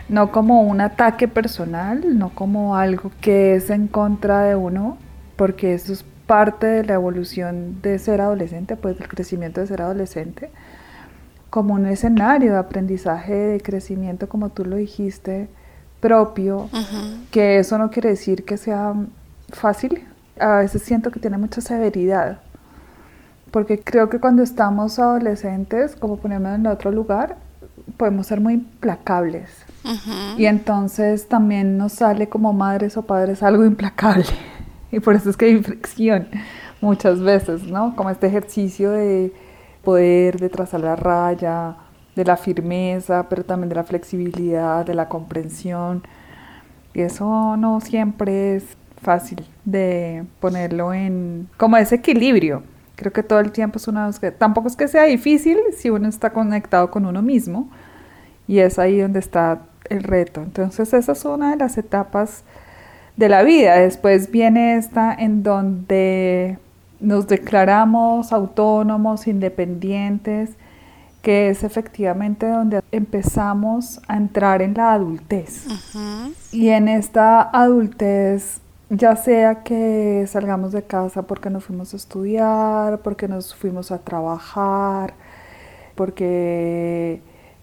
no 0.08 0.30
como 0.30 0.62
un 0.62 0.80
ataque 0.80 1.28
personal, 1.28 2.18
no 2.18 2.30
como 2.30 2.76
algo 2.76 3.10
que 3.20 3.54
es 3.54 3.70
en 3.70 3.88
contra 3.88 4.42
de 4.42 4.54
uno, 4.54 4.98
porque 5.36 5.74
eso 5.74 5.92
es 5.92 6.04
parte 6.26 6.66
de 6.66 6.84
la 6.84 6.94
evolución 6.94 7.80
de 7.80 7.98
ser 7.98 8.20
adolescente, 8.20 8.76
pues 8.76 8.98
del 8.98 9.08
crecimiento 9.08 9.62
de 9.62 9.66
ser 9.66 9.80
adolescente, 9.80 10.50
como 11.48 11.74
un 11.74 11.86
escenario 11.86 12.52
de 12.52 12.58
aprendizaje, 12.58 13.32
de 13.32 13.60
crecimiento, 13.60 14.28
como 14.28 14.50
tú 14.50 14.66
lo 14.66 14.76
dijiste, 14.76 15.48
propio, 16.00 16.68
que 17.30 17.58
eso 17.58 17.78
no 17.78 17.90
quiere 17.90 18.10
decir 18.10 18.44
que 18.44 18.58
sea 18.58 18.94
fácil, 19.50 20.04
a 20.40 20.58
veces 20.58 20.82
siento 20.82 21.10
que 21.10 21.20
tiene 21.20 21.38
mucha 21.38 21.60
severidad, 21.60 22.40
porque 23.50 23.80
creo 23.80 24.08
que 24.08 24.20
cuando 24.20 24.42
estamos 24.42 24.98
adolescentes, 24.98 25.96
como 25.96 26.18
ponerme 26.18 26.54
en 26.54 26.66
otro 26.66 26.90
lugar, 26.90 27.36
podemos 27.96 28.26
ser 28.26 28.40
muy 28.40 28.54
implacables. 28.54 29.50
Y 30.36 30.44
entonces 30.44 31.28
también 31.28 31.78
nos 31.78 31.92
sale 31.92 32.28
como 32.28 32.52
madres 32.52 32.96
o 32.96 33.02
padres 33.02 33.42
algo 33.42 33.64
implacable. 33.64 34.24
Y 34.90 35.00
por 35.00 35.14
eso 35.14 35.28
es 35.28 35.36
que 35.36 35.44
hay 35.44 35.62
fricción 35.62 36.28
muchas 36.80 37.20
veces, 37.20 37.62
¿no? 37.64 37.94
Como 37.94 38.08
este 38.08 38.26
ejercicio 38.26 38.90
de 38.90 39.34
poder, 39.84 40.40
de 40.40 40.48
trazar 40.48 40.80
la 40.80 40.96
raya, 40.96 41.76
de 42.16 42.24
la 42.24 42.38
firmeza, 42.38 43.28
pero 43.28 43.44
también 43.44 43.68
de 43.68 43.74
la 43.74 43.84
flexibilidad, 43.84 44.86
de 44.86 44.94
la 44.94 45.06
comprensión. 45.06 46.02
Y 46.94 47.02
eso 47.02 47.58
no 47.58 47.82
siempre 47.82 48.56
es 48.56 48.77
fácil 49.00 49.44
de 49.64 50.24
ponerlo 50.40 50.92
en 50.92 51.48
como 51.56 51.76
ese 51.76 51.96
equilibrio. 51.96 52.62
Creo 52.96 53.12
que 53.12 53.22
todo 53.22 53.40
el 53.40 53.52
tiempo 53.52 53.78
es 53.78 53.86
una 53.86 54.10
que 54.20 54.30
tampoco 54.32 54.68
es 54.68 54.76
que 54.76 54.88
sea 54.88 55.04
difícil 55.04 55.58
si 55.76 55.90
uno 55.90 56.08
está 56.08 56.30
conectado 56.30 56.90
con 56.90 57.06
uno 57.06 57.22
mismo 57.22 57.68
y 58.48 58.58
es 58.58 58.78
ahí 58.78 59.00
donde 59.00 59.20
está 59.20 59.60
el 59.88 60.02
reto. 60.02 60.42
Entonces 60.42 60.92
esa 60.92 61.12
es 61.12 61.24
una 61.24 61.50
de 61.52 61.56
las 61.56 61.78
etapas 61.78 62.42
de 63.16 63.28
la 63.28 63.42
vida. 63.42 63.76
Después 63.76 64.30
viene 64.30 64.76
esta 64.76 65.14
en 65.14 65.42
donde 65.42 66.58
nos 67.00 67.28
declaramos 67.28 68.32
autónomos, 68.32 69.26
independientes, 69.26 70.50
que 71.22 71.50
es 71.50 71.64
efectivamente 71.64 72.48
donde 72.48 72.82
empezamos 72.92 74.00
a 74.08 74.16
entrar 74.16 74.62
en 74.62 74.74
la 74.74 74.92
adultez. 74.92 75.66
Y 76.52 76.68
en 76.68 76.88
esta 76.88 77.42
adultez, 77.42 78.60
ya 78.90 79.16
sea 79.16 79.62
que 79.62 80.24
salgamos 80.28 80.72
de 80.72 80.82
casa 80.82 81.22
porque 81.22 81.50
nos 81.50 81.64
fuimos 81.64 81.92
a 81.92 81.96
estudiar, 81.96 83.00
porque 83.00 83.28
nos 83.28 83.54
fuimos 83.54 83.90
a 83.90 83.98
trabajar, 83.98 85.14
porque 85.94 87.20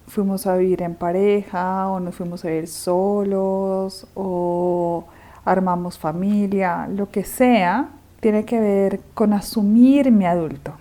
fuimos 0.07 0.45
a 0.45 0.55
vivir 0.55 0.81
en 0.83 0.95
pareja 0.95 1.87
o 1.89 1.99
nos 1.99 2.15
fuimos 2.15 2.45
a 2.45 2.51
ir 2.51 2.67
solos 2.67 4.07
o 4.13 5.05
armamos 5.45 5.97
familia, 5.97 6.87
lo 6.87 7.09
que 7.09 7.23
sea, 7.23 7.89
tiene 8.19 8.45
que 8.45 8.59
ver 8.59 9.01
con 9.13 9.33
asumir 9.33 10.11
mi 10.11 10.25
adulto. 10.25 10.73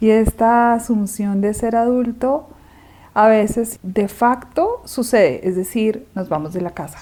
Y 0.00 0.10
esta 0.10 0.74
asunción 0.74 1.40
de 1.40 1.54
ser 1.54 1.76
adulto 1.76 2.48
a 3.14 3.28
veces 3.28 3.78
de 3.82 4.08
facto 4.08 4.82
sucede, 4.84 5.46
es 5.46 5.56
decir, 5.56 6.06
nos 6.14 6.28
vamos 6.28 6.52
de 6.54 6.60
la 6.60 6.70
casa, 6.70 6.98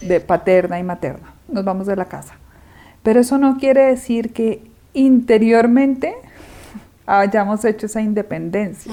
de 0.00 0.20
paterna 0.20 0.78
y 0.78 0.82
materna, 0.82 1.34
nos 1.48 1.64
vamos 1.64 1.86
de 1.86 1.96
la 1.96 2.06
casa. 2.06 2.34
Pero 3.02 3.20
eso 3.20 3.38
no 3.38 3.58
quiere 3.58 3.82
decir 3.82 4.32
que 4.32 4.62
interiormente 4.94 6.14
hayamos 7.06 7.64
hecho 7.64 7.86
esa 7.86 8.00
independencia. 8.00 8.92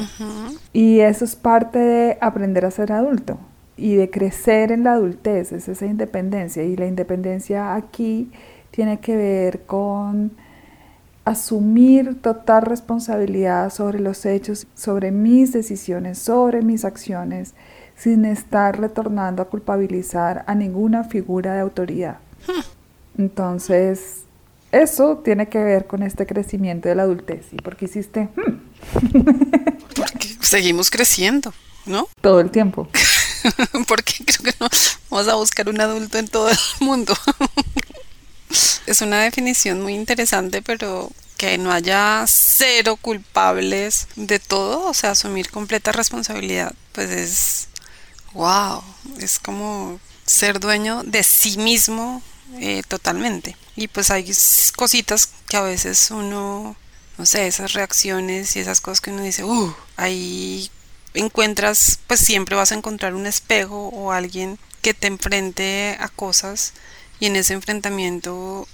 Y 0.73 0.99
eso 0.99 1.25
es 1.25 1.35
parte 1.35 1.79
de 1.79 2.17
aprender 2.21 2.65
a 2.65 2.71
ser 2.71 2.91
adulto 2.91 3.37
y 3.77 3.95
de 3.95 4.09
crecer 4.09 4.71
en 4.71 4.83
la 4.83 4.93
adultez, 4.93 5.51
es 5.51 5.67
esa 5.67 5.85
independencia. 5.85 6.63
Y 6.63 6.75
la 6.75 6.87
independencia 6.87 7.75
aquí 7.75 8.31
tiene 8.71 8.99
que 8.99 9.15
ver 9.15 9.61
con 9.61 10.31
asumir 11.27 12.21
total 12.21 12.61
responsabilidad 12.61 13.69
sobre 13.73 13.99
los 13.99 14.25
hechos, 14.25 14.65
sobre 14.75 15.11
mis 15.11 15.51
decisiones, 15.51 16.19
sobre 16.19 16.61
mis 16.61 16.85
acciones, 16.85 17.53
sin 17.97 18.23
estar 18.23 18.79
retornando 18.79 19.41
a 19.41 19.49
culpabilizar 19.49 20.45
a 20.47 20.55
ninguna 20.55 21.03
figura 21.03 21.53
de 21.53 21.59
autoridad. 21.59 22.19
Hmm. 22.47 23.21
Entonces, 23.21 24.21
eso 24.71 25.17
tiene 25.17 25.49
que 25.49 25.61
ver 25.61 25.85
con 25.85 26.01
este 26.01 26.25
crecimiento 26.25 26.87
de 26.87 26.95
la 26.95 27.03
adultez. 27.03 27.47
¿Y 27.51 27.57
por 27.57 27.75
qué 27.75 27.85
hiciste? 27.85 28.29
Hmm. 28.37 28.61
Porque 29.97 30.29
seguimos 30.39 30.89
creciendo, 30.89 31.53
¿no? 31.85 32.07
Todo 32.21 32.39
el 32.39 32.51
tiempo. 32.51 32.87
Porque 33.89 34.13
creo 34.25 34.43
que 34.45 34.57
no 34.61 34.69
vamos 35.09 35.27
a 35.27 35.35
buscar 35.35 35.67
un 35.67 35.81
adulto 35.81 36.17
en 36.19 36.29
todo 36.29 36.47
el 36.49 36.57
mundo. 36.79 37.13
Es 38.87 39.01
una 39.01 39.21
definición 39.21 39.81
muy 39.81 39.93
interesante, 39.93 40.61
pero 40.61 41.11
que 41.37 41.57
no 41.57 41.71
haya 41.71 42.25
cero 42.27 42.97
culpables 42.99 44.07
de 44.15 44.39
todo, 44.39 44.87
o 44.87 44.93
sea, 44.93 45.11
asumir 45.11 45.51
completa 45.51 45.91
responsabilidad, 45.91 46.73
pues 46.93 47.11
es, 47.11 47.67
wow, 48.33 48.83
es 49.19 49.37
como 49.37 49.99
ser 50.25 50.59
dueño 50.59 51.03
de 51.03 51.23
sí 51.23 51.57
mismo 51.57 52.23
eh, 52.59 52.81
totalmente. 52.87 53.55
Y 53.75 53.87
pues 53.87 54.09
hay 54.09 54.33
cositas 54.75 55.29
que 55.47 55.57
a 55.57 55.61
veces 55.61 56.09
uno, 56.09 56.75
no 57.17 57.25
sé, 57.25 57.45
esas 57.45 57.73
reacciones 57.73 58.55
y 58.55 58.59
esas 58.59 58.81
cosas 58.81 59.01
que 59.01 59.11
uno 59.11 59.21
dice, 59.21 59.43
uh, 59.43 59.75
ahí 59.97 60.71
encuentras, 61.13 61.99
pues 62.07 62.19
siempre 62.19 62.55
vas 62.55 62.71
a 62.71 62.75
encontrar 62.75 63.13
un 63.13 63.27
espejo 63.27 63.89
o 63.89 64.11
alguien 64.11 64.57
que 64.81 64.93
te 64.93 65.07
enfrente 65.07 65.97
a 65.99 66.07
cosas 66.07 66.73
y 67.19 67.25
en 67.27 67.35
ese 67.35 67.53
enfrentamiento 67.53 68.67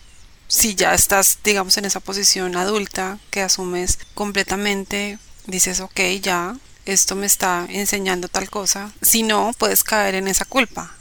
si 0.54 0.76
ya 0.76 0.94
estás, 0.94 1.40
digamos, 1.44 1.80
en 1.80 1.86
esa 1.86 2.00
posición 2.00 2.56
adulta 2.56 3.18
que 3.32 3.42
asumes 3.42 3.98
completamente, 4.14 5.18
dices, 5.48 5.80
ok, 5.80 6.00
ya, 6.22 6.56
esto 6.86 7.16
me 7.16 7.26
está 7.26 7.66
enseñando 7.70 8.28
tal 8.28 8.52
cosa. 8.52 8.92
Si 9.02 9.24
no, 9.24 9.50
puedes 9.58 9.84
caer 9.84 10.14
en 10.14 10.28
esa 10.28 10.46
culpa. 10.46 10.92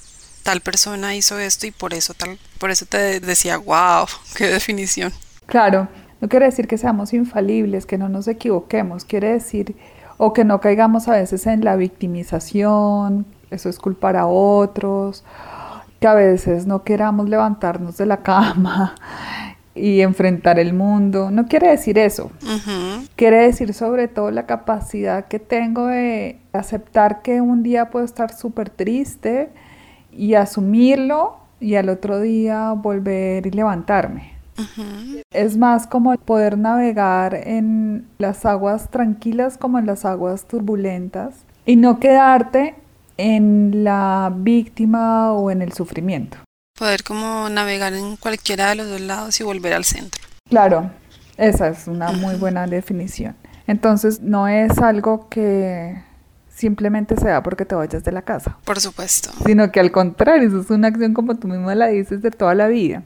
Tal 0.43 0.63
persona 0.63 1.15
hizo 1.15 1.39
esto 1.39 1.67
y 1.67 1.71
por 1.71 1.93
eso 1.93 2.15
tal, 2.15 2.39
por 2.59 2.71
eso 2.71 2.87
te 2.87 3.21
decía, 3.21 3.59
wow, 3.59 4.07
qué 4.35 4.47
definición. 4.47 5.13
Claro, 5.45 5.87
no 6.23 6.31
quiere 6.31 6.47
decir 6.47 6.67
que 6.67 6.79
seamos 6.79 7.13
infalibles, 7.13 7.85
que 7.85 7.99
no 7.99 8.09
nos 8.09 8.29
equivoquemos, 8.29 9.05
quiere 9.05 9.35
decir 9.35 9.77
o 10.17 10.33
que 10.33 10.45
no 10.45 10.63
caigamos 10.63 11.09
a 11.09 11.13
veces 11.13 11.47
en 11.47 11.63
la 11.63 11.77
victimización, 11.77 13.27
eso 13.51 13.69
es 13.69 13.79
culpar 13.79 14.17
a 14.17 14.27
otros, 14.27 15.25
que 16.01 16.07
a 16.09 16.15
veces 16.15 16.67
no 16.67 16.85
queramos 16.85 17.29
levantarnos 17.29 17.99
de 17.99 18.07
la 18.07 18.17
cama 18.23 18.95
y 19.75 20.01
enfrentar 20.01 20.59
el 20.59 20.75
mundo. 20.75 21.31
No 21.31 21.47
quiere 21.47 21.69
decir 21.69 21.99
eso. 21.99 22.31
Quiere 23.17 23.39
decir 23.39 23.73
sobre 23.75 24.09
todo 24.09 24.31
la 24.31 24.47
capacidad 24.47 25.27
que 25.27 25.39
tengo 25.39 25.87
de 25.87 26.39
aceptar 26.53 27.23
que 27.23 27.41
un 27.41 27.63
día 27.63 27.91
puedo 27.91 28.05
estar 28.05 28.35
súper 28.35 28.71
triste 28.71 29.51
y 30.11 30.35
asumirlo 30.35 31.39
y 31.61 31.77
al 31.77 31.89
otro 31.89 32.21
día 32.21 32.73
volver 32.73 33.47
y 33.47 33.51
levantarme. 33.51 34.33
Es 35.33 35.57
más 35.57 35.87
como 35.87 36.15
poder 36.17 36.59
navegar 36.59 37.35
en 37.35 38.07
las 38.19 38.45
aguas 38.45 38.91
tranquilas 38.91 39.57
como 39.57 39.79
en 39.79 39.87
las 39.87 40.05
aguas 40.05 40.47
turbulentas 40.47 41.45
y 41.65 41.77
no 41.77 41.99
quedarte 41.99 42.75
en 43.17 43.85
la 43.85 44.33
víctima 44.35 45.33
o 45.33 45.51
en 45.51 45.63
el 45.63 45.73
sufrimiento. 45.73 46.39
Poder 46.79 47.05
como 47.05 47.49
navegar 47.49 47.93
en 47.93 48.17
cualquiera 48.17 48.71
de 48.71 48.77
los 48.77 48.89
dos 48.89 49.01
lados 49.01 49.41
y 49.41 49.45
volver 49.45 49.75
al 49.75 49.85
centro. 49.85 50.23
Claro, 50.49 50.91
esa 51.37 51.69
es 51.69 51.87
una 51.87 52.13
muy 52.13 52.35
buena 52.37 52.67
definición. 52.67 53.37
Entonces 53.67 54.21
no 54.21 54.49
es 54.49 54.79
algo 54.79 55.29
que 55.29 56.03
simplemente 56.49 57.17
se 57.17 57.29
da 57.29 57.43
porque 57.43 57.65
te 57.65 57.75
vayas 57.75 58.05
de 58.05 58.13
la 58.13 58.23
casa. 58.23 58.59
Por 58.65 58.81
supuesto. 58.81 59.31
Sino 59.45 59.71
que 59.71 59.81
al 59.81 59.93
contrario, 59.93 60.49
eso 60.49 60.61
es 60.61 60.71
una 60.71 60.89
acción 60.89 61.15
como 61.15 61.37
tú 61.37 61.49
mismo 61.49 61.73
la 61.73 61.89
dices 61.89 62.23
de 62.23 62.31
toda 62.31 62.55
la 62.55 62.69
vida. 62.69 63.03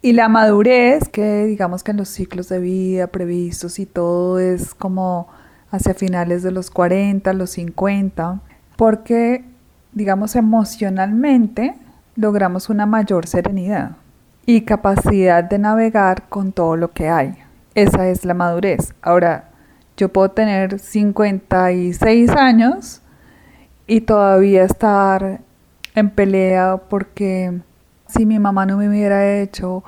Y 0.00 0.12
la 0.12 0.28
madurez, 0.28 1.08
que 1.08 1.44
digamos 1.44 1.82
que 1.82 1.92
en 1.92 1.98
los 1.98 2.08
ciclos 2.08 2.48
de 2.48 2.58
vida 2.58 3.06
previstos 3.06 3.78
y 3.78 3.86
todo 3.86 4.40
es 4.40 4.74
como 4.74 5.28
hacia 5.70 5.94
finales 5.94 6.42
de 6.42 6.50
los 6.50 6.70
40, 6.70 7.32
los 7.32 7.50
50, 7.50 8.40
porque 8.76 9.44
digamos 9.92 10.34
emocionalmente 10.36 11.74
logramos 12.16 12.68
una 12.68 12.86
mayor 12.86 13.26
serenidad 13.26 13.92
y 14.46 14.62
capacidad 14.62 15.44
de 15.44 15.58
navegar 15.58 16.28
con 16.28 16.52
todo 16.52 16.76
lo 16.76 16.90
que 16.92 17.08
hay. 17.08 17.36
Esa 17.74 18.08
es 18.08 18.24
la 18.24 18.34
madurez. 18.34 18.94
Ahora, 19.00 19.50
yo 19.96 20.10
puedo 20.10 20.30
tener 20.30 20.78
56 20.78 22.30
años 22.30 23.02
y 23.86 24.02
todavía 24.02 24.64
estar 24.64 25.40
en 25.94 26.10
pelea 26.10 26.78
porque 26.88 27.60
si 28.06 28.26
mi 28.26 28.38
mamá 28.38 28.66
no 28.66 28.76
me 28.76 28.88
hubiera 28.88 29.38
hecho 29.38 29.84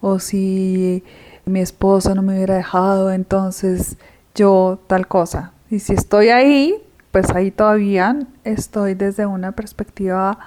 o 0.00 0.18
si 0.18 1.04
mi 1.44 1.60
esposo 1.60 2.14
no 2.14 2.22
me 2.22 2.34
hubiera 2.34 2.56
dejado, 2.56 3.10
entonces 3.10 3.96
yo 4.34 4.78
tal 4.86 5.06
cosa. 5.08 5.52
Y 5.70 5.80
si 5.80 5.94
estoy 5.94 6.28
ahí, 6.28 6.74
pues 7.10 7.30
ahí 7.30 7.50
todavía 7.50 8.18
estoy 8.44 8.94
desde 8.94 9.26
una 9.26 9.52
perspectiva 9.52 10.38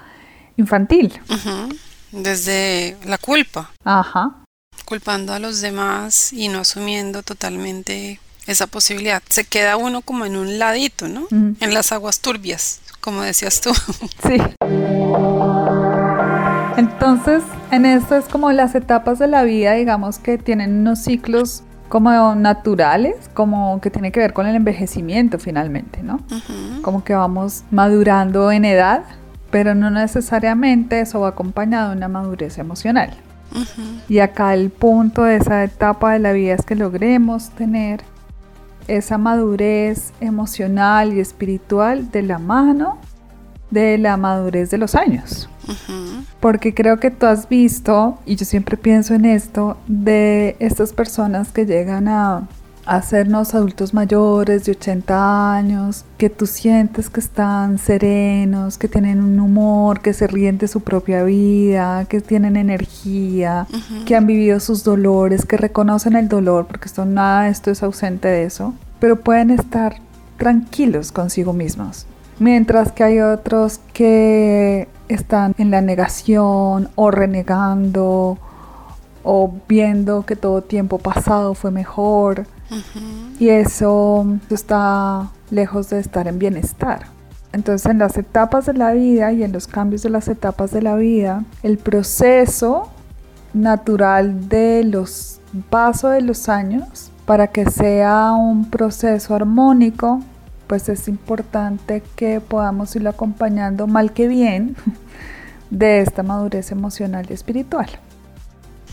infantil. 0.56 1.12
Desde 2.12 2.96
la 3.04 3.18
culpa. 3.18 3.70
Ajá. 3.84 4.44
Culpando 4.84 5.32
a 5.32 5.38
los 5.38 5.60
demás 5.60 6.32
y 6.32 6.48
no 6.48 6.60
asumiendo 6.60 7.22
totalmente 7.22 8.20
esa 8.46 8.66
posibilidad. 8.66 9.22
Se 9.28 9.44
queda 9.44 9.76
uno 9.76 10.02
como 10.02 10.24
en 10.24 10.36
un 10.36 10.58
ladito, 10.58 11.08
¿no? 11.08 11.26
En 11.30 11.74
las 11.74 11.92
aguas 11.92 12.20
turbias, 12.20 12.80
como 13.00 13.22
decías 13.22 13.60
tú. 13.60 13.70
Sí. 14.26 14.36
Entonces, 16.76 17.42
en 17.70 17.84
esto 17.84 18.16
es 18.16 18.24
como 18.26 18.52
las 18.52 18.74
etapas 18.74 19.18
de 19.18 19.26
la 19.26 19.42
vida, 19.42 19.72
digamos 19.72 20.18
que 20.18 20.38
tienen 20.38 20.78
unos 20.80 21.00
ciclos 21.00 21.62
como 21.88 22.34
naturales, 22.36 23.16
como 23.34 23.80
que 23.80 23.90
tiene 23.90 24.12
que 24.12 24.20
ver 24.20 24.32
con 24.32 24.46
el 24.46 24.54
envejecimiento 24.54 25.38
finalmente, 25.38 26.02
¿no? 26.02 26.20
Como 26.82 27.04
que 27.04 27.14
vamos 27.14 27.64
madurando 27.70 28.52
en 28.52 28.64
edad, 28.64 29.02
pero 29.50 29.74
no 29.74 29.90
necesariamente 29.90 31.00
eso 31.00 31.20
va 31.20 31.28
acompañado 31.28 31.90
de 31.90 31.96
una 31.96 32.08
madurez 32.08 32.58
emocional. 32.58 33.10
Y 34.08 34.20
acá 34.20 34.54
el 34.54 34.70
punto 34.70 35.24
de 35.24 35.36
esa 35.36 35.64
etapa 35.64 36.12
de 36.12 36.20
la 36.20 36.32
vida 36.32 36.54
es 36.54 36.64
que 36.64 36.76
logremos 36.76 37.50
tener 37.50 38.00
esa 38.86 39.18
madurez 39.18 40.12
emocional 40.20 41.12
y 41.12 41.20
espiritual 41.20 42.10
de 42.10 42.22
la 42.22 42.38
mano 42.38 42.98
de 43.70 43.98
la 43.98 44.16
madurez 44.16 44.70
de 44.70 44.78
los 44.78 44.94
años. 44.94 45.48
Porque 46.40 46.74
creo 46.74 46.98
que 46.98 47.10
tú 47.10 47.26
has 47.26 47.48
visto, 47.48 48.18
y 48.26 48.34
yo 48.34 48.44
siempre 48.44 48.76
pienso 48.76 49.14
en 49.14 49.24
esto, 49.24 49.76
de 49.86 50.56
estas 50.58 50.92
personas 50.92 51.52
que 51.52 51.66
llegan 51.66 52.08
a, 52.08 52.48
hacernos 52.90 53.54
adultos 53.54 53.94
mayores 53.94 54.64
de 54.64 54.72
80 54.72 55.54
años, 55.54 56.04
que 56.18 56.28
tú 56.28 56.46
sientes 56.46 57.08
que 57.08 57.20
están 57.20 57.78
serenos, 57.78 58.78
que 58.78 58.88
tienen 58.88 59.22
un 59.22 59.38
humor, 59.38 60.00
que 60.00 60.12
se 60.12 60.26
ríen 60.26 60.58
de 60.58 60.66
su 60.66 60.80
propia 60.80 61.22
vida, 61.22 62.04
que 62.06 62.20
tienen 62.20 62.56
energía, 62.56 63.68
que 64.06 64.16
han 64.16 64.26
vivido 64.26 64.58
sus 64.58 64.82
dolores, 64.82 65.46
que 65.46 65.56
reconocen 65.56 66.16
el 66.16 66.28
dolor, 66.28 66.66
porque 66.66 66.86
esto 66.86 67.04
nada 67.04 67.48
esto 67.48 67.70
es 67.70 67.84
ausente 67.84 68.26
de 68.26 68.42
eso, 68.42 68.74
pero 68.98 69.20
pueden 69.20 69.50
estar 69.50 69.94
tranquilos 70.36 71.12
consigo 71.12 71.52
mismos. 71.52 72.06
Mientras 72.40 72.90
que 72.90 73.04
hay 73.04 73.20
otros 73.20 73.78
que 73.92 74.88
están 75.06 75.54
en 75.58 75.70
la 75.70 75.80
negación 75.80 76.88
o 76.96 77.12
renegando 77.12 78.36
o 79.22 79.54
viendo 79.68 80.26
que 80.26 80.34
todo 80.34 80.62
tiempo 80.62 80.98
pasado 80.98 81.54
fue 81.54 81.70
mejor. 81.70 82.46
Y 83.38 83.48
eso 83.48 84.26
está 84.50 85.30
lejos 85.50 85.90
de 85.90 86.00
estar 86.00 86.28
en 86.28 86.38
bienestar. 86.38 87.06
Entonces 87.52 87.90
en 87.90 87.98
las 87.98 88.16
etapas 88.16 88.66
de 88.66 88.74
la 88.74 88.92
vida 88.92 89.32
y 89.32 89.42
en 89.42 89.52
los 89.52 89.66
cambios 89.66 90.02
de 90.02 90.10
las 90.10 90.28
etapas 90.28 90.70
de 90.70 90.82
la 90.82 90.94
vida, 90.94 91.44
el 91.62 91.78
proceso 91.78 92.90
natural 93.52 94.48
de 94.48 94.84
los 94.84 95.40
pasos 95.68 96.12
de 96.12 96.20
los 96.20 96.48
años 96.48 97.10
para 97.26 97.48
que 97.48 97.68
sea 97.68 98.32
un 98.32 98.70
proceso 98.70 99.34
armónico, 99.34 100.20
pues 100.66 100.88
es 100.88 101.08
importante 101.08 102.02
que 102.14 102.40
podamos 102.40 102.94
irlo 102.94 103.10
acompañando 103.10 103.88
mal 103.88 104.12
que 104.12 104.28
bien 104.28 104.76
de 105.70 106.00
esta 106.00 106.22
madurez 106.22 106.70
emocional 106.70 107.26
y 107.28 107.32
espiritual. 107.32 107.88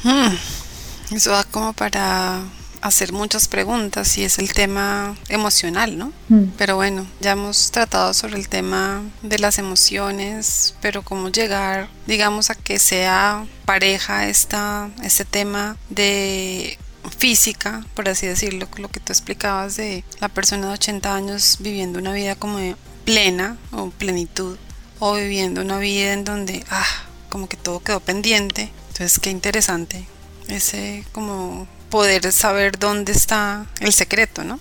Hmm, 0.03 1.15
eso 1.15 1.31
da 1.31 1.43
como 1.43 1.73
para 1.73 2.41
hacer 2.81 3.13
muchas 3.13 3.47
preguntas 3.47 4.17
y 4.17 4.23
es 4.23 4.39
el 4.39 4.53
tema 4.53 5.15
emocional, 5.29 5.97
¿no? 5.97 6.13
Hmm. 6.29 6.45
Pero 6.57 6.75
bueno, 6.75 7.05
ya 7.19 7.31
hemos 7.31 7.71
tratado 7.71 8.13
sobre 8.13 8.37
el 8.37 8.49
tema 8.49 9.01
de 9.21 9.39
las 9.39 9.57
emociones, 9.59 10.75
pero 10.81 11.01
cómo 11.01 11.29
llegar, 11.29 11.89
digamos, 12.05 12.49
a 12.49 12.55
que 12.55 12.79
sea 12.79 13.45
pareja 13.65 14.27
esta, 14.27 14.89
este 15.03 15.25
tema 15.25 15.77
de 15.89 16.77
física, 17.17 17.85
por 17.93 18.09
así 18.09 18.27
decirlo, 18.27 18.67
lo 18.77 18.89
que 18.89 18.99
tú 18.99 19.13
explicabas 19.13 19.77
de 19.77 20.03
la 20.19 20.29
persona 20.29 20.67
de 20.67 20.73
80 20.73 21.15
años 21.15 21.57
viviendo 21.59 21.99
una 21.99 22.13
vida 22.13 22.35
como 22.35 22.59
plena 23.05 23.57
o 23.71 23.89
plenitud, 23.89 24.57
o 24.99 25.13
viviendo 25.15 25.61
una 25.61 25.79
vida 25.79 26.13
en 26.13 26.25
donde, 26.25 26.65
ah, 26.69 26.85
como 27.29 27.47
que 27.47 27.57
todo 27.57 27.79
quedó 27.79 27.99
pendiente. 27.99 28.71
Entonces, 28.89 29.19
qué 29.19 29.29
interesante 29.29 30.07
ese 30.47 31.03
como 31.11 31.67
poder 31.89 32.31
saber 32.31 32.77
dónde 32.79 33.11
está 33.11 33.65
el 33.79 33.93
secreto, 33.93 34.43
¿no? 34.43 34.59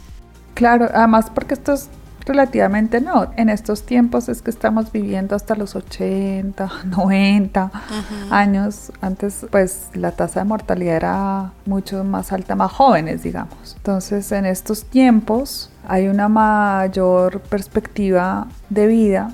Claro, 0.54 0.88
además 0.92 1.26
porque 1.35 1.54
esto 1.54 1.75
es 1.75 1.88
relativamente 2.26 3.00
no. 3.00 3.30
En 3.37 3.49
estos 3.49 3.87
tiempos 3.87 4.28
es 4.28 4.42
que 4.42 4.50
estamos 4.50 4.92
viviendo 4.92 5.35
hasta 5.35 5.54
los 5.54 5.76
80, 5.76 6.71
90 6.85 7.71
años. 8.30 8.92
Antes, 9.00 9.47
pues 9.50 9.88
la 9.95 10.12
tasa 10.12 10.40
de 10.40 10.47
mortalidad 10.47 10.96
era 10.96 11.53
mucho 11.64 12.05
más 12.05 12.33
alta, 12.33 12.55
más 12.55 12.72
jóvenes, 12.72 13.22
digamos. 13.22 13.74
Entonces, 13.77 14.31
en 14.33 14.44
estos 14.44 14.85
tiempos 14.85 15.70
hay 15.87 16.09
una 16.09 16.29
mayor 16.29 17.40
perspectiva 17.40 18.48
de 18.68 18.87
vida 18.88 19.33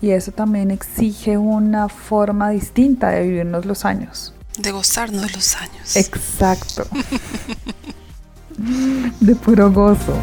y 0.00 0.10
eso 0.10 0.30
también 0.30 0.70
exige 0.70 1.36
una 1.36 1.88
forma 1.88 2.50
distinta 2.50 3.10
de 3.10 3.24
vivirnos 3.24 3.66
los 3.66 3.84
años. 3.84 4.32
De 4.58 4.70
gozarnos 4.72 5.22
de 5.22 5.30
los 5.30 5.56
años. 5.56 5.96
Exacto. 5.96 6.86
de 9.20 9.34
puro 9.36 9.72
gozo. 9.72 10.18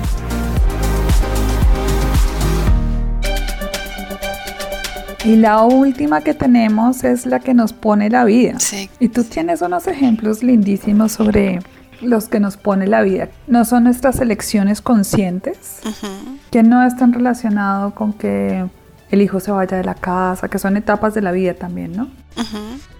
Y 5.23 5.37
la 5.37 5.63
última 5.63 6.21
que 6.21 6.33
tenemos 6.35 7.03
es 7.03 7.25
la 7.25 7.39
que 7.39 7.53
nos 7.55 7.73
pone 7.73 8.09
la 8.09 8.25
vida. 8.25 8.59
Sí. 8.59 8.89
Y 8.99 9.09
tú 9.09 9.23
tienes 9.23 9.61
unos 9.61 9.87
ejemplos 9.87 10.43
lindísimos 10.43 11.13
sobre 11.13 11.61
los 12.01 12.27
que 12.27 12.39
nos 12.39 12.57
pone 12.57 12.87
la 12.87 13.01
vida. 13.01 13.29
No 13.47 13.65
son 13.65 13.85
nuestras 13.85 14.19
elecciones 14.19 14.81
conscientes, 14.81 15.79
que 16.51 16.61
no 16.61 16.83
están 16.83 17.13
relacionados 17.13 17.93
con 17.93 18.13
que 18.13 18.65
el 19.09 19.21
hijo 19.21 19.39
se 19.39 19.51
vaya 19.51 19.77
de 19.77 19.83
la 19.83 19.95
casa, 19.95 20.47
que 20.47 20.59
son 20.59 20.77
etapas 20.77 21.13
de 21.13 21.21
la 21.21 21.31
vida 21.31 21.53
también, 21.53 21.95
¿no? 21.95 22.09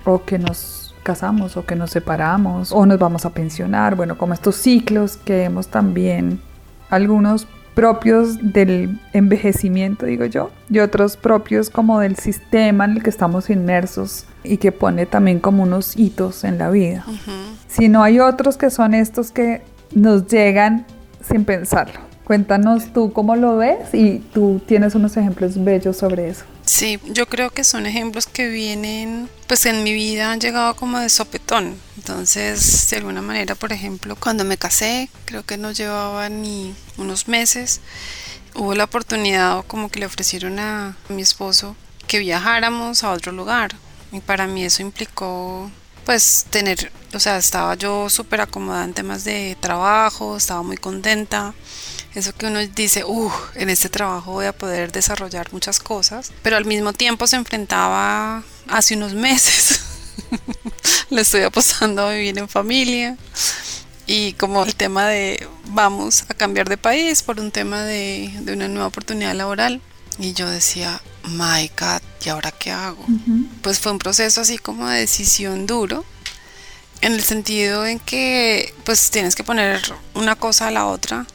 O 0.06 0.24
que 0.24 0.40
nos 0.40 0.85
casamos, 1.06 1.56
o 1.56 1.66
que 1.66 1.78
nos 1.78 1.92
separamos, 1.92 2.74
o 2.74 2.86
nos 2.86 3.00
vamos 3.00 3.26
a 3.26 3.30
pensionar, 3.30 3.96
bueno, 3.96 4.18
como 4.18 4.34
estos 4.34 4.56
ciclos 4.56 5.16
que 5.16 5.44
hemos 5.44 5.70
también 5.70 6.42
algunos 6.90 7.48
propios 7.76 8.38
del 8.42 9.00
envejecimiento, 9.14 10.06
digo 10.06 10.26
yo, 10.26 10.50
y 10.70 10.80
otros 10.80 11.18
propios 11.18 11.70
como 11.70 12.00
del 12.00 12.16
sistema 12.16 12.86
en 12.86 12.92
el 12.92 13.04
que 13.04 13.10
estamos 13.10 13.50
inmersos 13.50 14.26
y 14.44 14.58
que 14.58 14.72
pone 14.72 15.06
también 15.06 15.40
como 15.40 15.64
unos 15.64 15.96
hitos 15.98 16.44
en 16.44 16.58
la 16.58 16.70
vida. 16.72 17.06
Si 17.68 17.88
no 17.88 18.02
hay 18.02 18.20
otros 18.20 18.58
que 18.58 18.70
son 18.70 18.94
estos 18.94 19.32
que 19.32 19.62
nos 19.94 20.28
llegan 20.28 20.86
sin 21.22 21.46
pensarlo. 21.46 22.00
Cuéntanos 22.24 22.88
tú 22.94 23.14
cómo 23.14 23.36
lo 23.36 23.58
ves 23.58 23.94
y 23.94 24.20
tú 24.34 24.60
tienes 24.66 24.96
unos 24.96 25.16
ejemplos 25.18 25.64
bellos 25.64 25.98
sobre 25.98 26.30
eso. 26.30 26.46
Sí, 26.66 27.00
yo 27.06 27.28
creo 27.28 27.52
que 27.52 27.64
son 27.64 27.86
ejemplos 27.86 28.26
que 28.26 28.50
vienen, 28.50 29.30
pues 29.48 29.68
en 29.68 29.84
mi 29.84 29.94
vida 29.94 30.32
han 30.32 30.40
llegado 30.40 30.76
como 30.76 31.00
de 31.00 31.10
sopetón. 31.10 31.78
Entonces, 31.96 32.90
de 32.90 32.98
alguna 32.98 33.22
manera, 33.22 33.54
por 33.54 33.72
ejemplo, 33.72 34.16
cuando 34.16 34.44
me 34.46 34.58
casé, 34.58 35.10
creo 35.26 35.46
que 35.46 35.58
no 35.58 35.72
llevaba 35.72 36.28
ni 36.30 36.74
unos 36.98 37.28
meses, 37.28 37.82
hubo 38.56 38.74
la 38.74 38.86
oportunidad 38.86 39.64
como 39.68 39.90
que 39.90 40.00
le 40.00 40.08
ofrecieron 40.08 40.58
a 40.58 40.98
mi 41.08 41.22
esposo 41.22 41.76
que 42.08 42.20
viajáramos 42.20 43.04
a 43.04 43.12
otro 43.12 43.32
lugar. 43.32 43.76
Y 44.12 44.20
para 44.22 44.48
mí 44.48 44.64
eso 44.64 44.82
implicó 44.82 45.70
pues 46.04 46.46
tener, 46.50 46.92
o 47.14 47.20
sea, 47.20 47.38
estaba 47.38 47.76
yo 47.76 48.10
súper 48.10 48.42
acomodada 48.42 48.86
en 48.86 48.94
temas 48.94 49.24
de 49.24 49.58
trabajo, 49.60 50.38
estaba 50.38 50.64
muy 50.64 50.78
contenta 50.78 51.54
eso 52.16 52.34
que 52.34 52.48
uno 52.48 52.60
dice, 52.66 53.04
uh, 53.04 53.32
en 53.56 53.70
este 53.70 53.90
trabajo 53.90 54.32
voy 54.32 54.46
a 54.46 54.54
poder 54.54 54.92
desarrollar 54.92 55.52
muchas 55.52 55.80
cosas, 55.80 56.32
pero 56.42 56.58
al 56.58 56.66
mismo 56.66 56.94
tiempo 56.94 57.28
se 57.28 57.36
enfrentaba 57.36 58.44
hace 58.68 58.96
unos 58.96 59.14
meses. 59.14 59.82
Le 61.10 61.22
estoy 61.22 61.42
apostando 61.42 62.08
a 62.08 62.14
vivir 62.14 62.38
en 62.38 62.48
familia 62.48 63.18
y 64.08 64.34
como 64.34 64.64
el 64.64 64.76
tema 64.76 65.08
de 65.08 65.48
vamos 65.68 66.26
a 66.30 66.34
cambiar 66.34 66.70
de 66.70 66.78
país 66.78 67.22
por 67.22 67.40
un 67.40 67.52
tema 67.52 67.84
de, 67.84 68.32
una 68.48 68.68
nueva 68.68 68.88
oportunidad 68.88 69.36
laboral. 69.36 69.82
Y 70.18 70.32
yo 70.32 70.50
decía, 70.50 71.02
my 71.28 71.70
God, 71.78 72.02
¿y 72.24 72.30
ahora 72.30 72.52
qué 72.52 72.72
hago? 72.72 73.06
Pues 73.62 73.80
fue 73.80 73.92
un 73.92 74.00
proceso 74.00 74.40
así 74.40 74.58
como 74.58 74.88
de 74.88 75.00
decisión 75.00 75.68
duro, 75.68 76.06
en 77.02 77.12
el 77.12 77.24
sentido 77.24 77.86
en 77.86 78.00
que 78.00 78.74
pues 78.86 79.12
tienes 79.12 79.36
que 79.36 79.44
poner 79.44 79.82
una 80.14 80.38
cosa 80.38 80.70
a 80.70 80.72
la 80.72 80.86
otra 80.86 81.28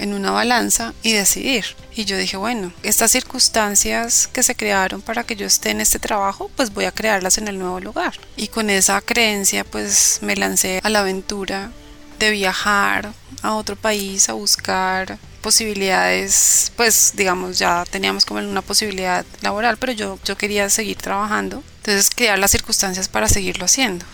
en 0.00 0.14
una 0.14 0.30
balanza 0.30 0.94
y 1.02 1.12
decidir. 1.12 1.64
Y 1.94 2.04
yo 2.04 2.16
dije, 2.16 2.36
bueno, 2.36 2.72
estas 2.82 3.10
circunstancias 3.10 4.26
que 4.26 4.42
se 4.42 4.54
crearon 4.54 5.02
para 5.02 5.24
que 5.24 5.36
yo 5.36 5.46
esté 5.46 5.70
en 5.70 5.80
este 5.80 5.98
trabajo, 5.98 6.50
pues 6.56 6.72
voy 6.72 6.86
a 6.86 6.92
crearlas 6.92 7.38
en 7.38 7.48
el 7.48 7.58
nuevo 7.58 7.80
lugar. 7.80 8.14
Y 8.36 8.48
con 8.48 8.70
esa 8.70 9.00
creencia, 9.00 9.64
pues 9.64 10.18
me 10.22 10.36
lancé 10.36 10.80
a 10.82 10.88
la 10.88 11.00
aventura 11.00 11.70
de 12.18 12.30
viajar 12.30 13.12
a 13.42 13.54
otro 13.54 13.76
país 13.76 14.28
a 14.28 14.34
buscar 14.34 15.18
posibilidades, 15.40 16.70
pues 16.76 17.12
digamos 17.16 17.58
ya 17.58 17.84
teníamos 17.90 18.26
como 18.26 18.40
una 18.40 18.62
posibilidad 18.62 19.24
laboral, 19.40 19.78
pero 19.78 19.92
yo, 19.92 20.18
yo 20.24 20.36
quería 20.36 20.68
seguir 20.68 20.98
trabajando, 20.98 21.62
entonces 21.78 22.10
crear 22.14 22.38
las 22.38 22.50
circunstancias 22.50 23.08
para 23.08 23.26
seguirlo 23.26 23.64
haciendo, 23.64 24.04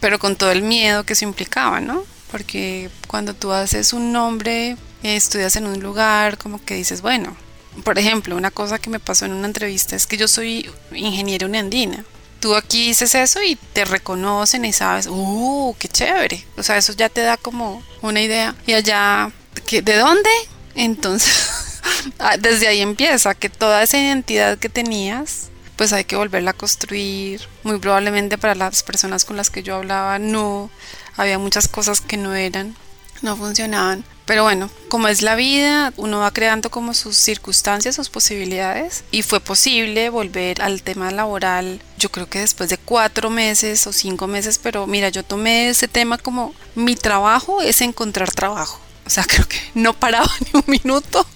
pero 0.00 0.18
con 0.18 0.36
todo 0.36 0.52
el 0.52 0.62
miedo 0.62 1.04
que 1.04 1.14
se 1.14 1.24
implicaba, 1.24 1.80
¿no? 1.80 2.04
Porque 2.30 2.90
cuando 3.08 3.32
tú 3.34 3.52
haces 3.52 3.94
un 3.94 4.12
nombre 4.12 4.76
estudias 5.04 5.56
en 5.56 5.66
un 5.66 5.80
lugar, 5.80 6.38
como 6.38 6.64
que 6.64 6.74
dices, 6.74 7.02
bueno, 7.02 7.36
por 7.82 7.98
ejemplo, 7.98 8.36
una 8.36 8.50
cosa 8.50 8.78
que 8.78 8.90
me 8.90 9.00
pasó 9.00 9.24
en 9.24 9.32
una 9.32 9.46
entrevista 9.46 9.96
es 9.96 10.06
que 10.06 10.16
yo 10.16 10.28
soy 10.28 10.70
ingeniero 10.92 11.46
en 11.46 11.56
andina. 11.56 12.04
tú 12.40 12.54
aquí 12.54 12.88
dices 12.88 13.14
eso 13.14 13.42
y 13.42 13.56
te 13.56 13.84
reconocen 13.84 14.64
y 14.64 14.72
sabes, 14.72 15.06
¡uh, 15.08 15.74
qué 15.78 15.88
chévere! 15.88 16.44
O 16.56 16.62
sea, 16.62 16.76
eso 16.76 16.92
ya 16.92 17.08
te 17.08 17.22
da 17.22 17.36
como 17.36 17.82
una 18.02 18.20
idea. 18.20 18.54
Y 18.66 18.74
allá, 18.74 19.32
¿de 19.70 19.96
dónde? 19.96 20.30
Entonces, 20.74 21.80
ah, 22.18 22.36
desde 22.36 22.68
ahí 22.68 22.80
empieza, 22.80 23.34
que 23.34 23.48
toda 23.48 23.82
esa 23.82 23.98
identidad 23.98 24.58
que 24.58 24.68
tenías, 24.68 25.48
pues 25.76 25.92
hay 25.92 26.04
que 26.04 26.16
volverla 26.16 26.50
a 26.52 26.54
construir. 26.54 27.48
Muy 27.62 27.78
probablemente 27.78 28.38
para 28.38 28.54
las 28.54 28.82
personas 28.82 29.24
con 29.24 29.36
las 29.36 29.50
que 29.50 29.62
yo 29.62 29.76
hablaba 29.76 30.18
no, 30.18 30.70
había 31.16 31.38
muchas 31.38 31.66
cosas 31.68 32.00
que 32.00 32.16
no 32.16 32.34
eran, 32.34 32.76
no 33.22 33.36
funcionaban. 33.36 34.04
Pero 34.26 34.42
bueno, 34.42 34.70
como 34.88 35.08
es 35.08 35.20
la 35.20 35.34
vida, 35.34 35.92
uno 35.96 36.20
va 36.20 36.30
creando 36.30 36.70
como 36.70 36.94
sus 36.94 37.16
circunstancias, 37.16 37.96
sus 37.96 38.08
posibilidades 38.08 39.04
y 39.10 39.22
fue 39.22 39.40
posible 39.40 40.08
volver 40.08 40.62
al 40.62 40.82
tema 40.82 41.10
laboral. 41.10 41.82
Yo 41.98 42.10
creo 42.10 42.28
que 42.28 42.38
después 42.38 42.70
de 42.70 42.78
cuatro 42.78 43.28
meses 43.28 43.86
o 43.86 43.92
cinco 43.92 44.26
meses, 44.26 44.58
pero 44.62 44.86
mira, 44.86 45.10
yo 45.10 45.24
tomé 45.24 45.68
ese 45.68 45.88
tema 45.88 46.16
como 46.16 46.54
mi 46.74 46.96
trabajo 46.96 47.60
es 47.60 47.82
encontrar 47.82 48.32
trabajo. 48.32 48.80
O 49.06 49.10
sea, 49.10 49.24
creo 49.28 49.46
que 49.46 49.60
no 49.74 49.92
paraba 49.92 50.30
ni 50.40 50.58
un 50.58 50.64
minuto 50.66 51.26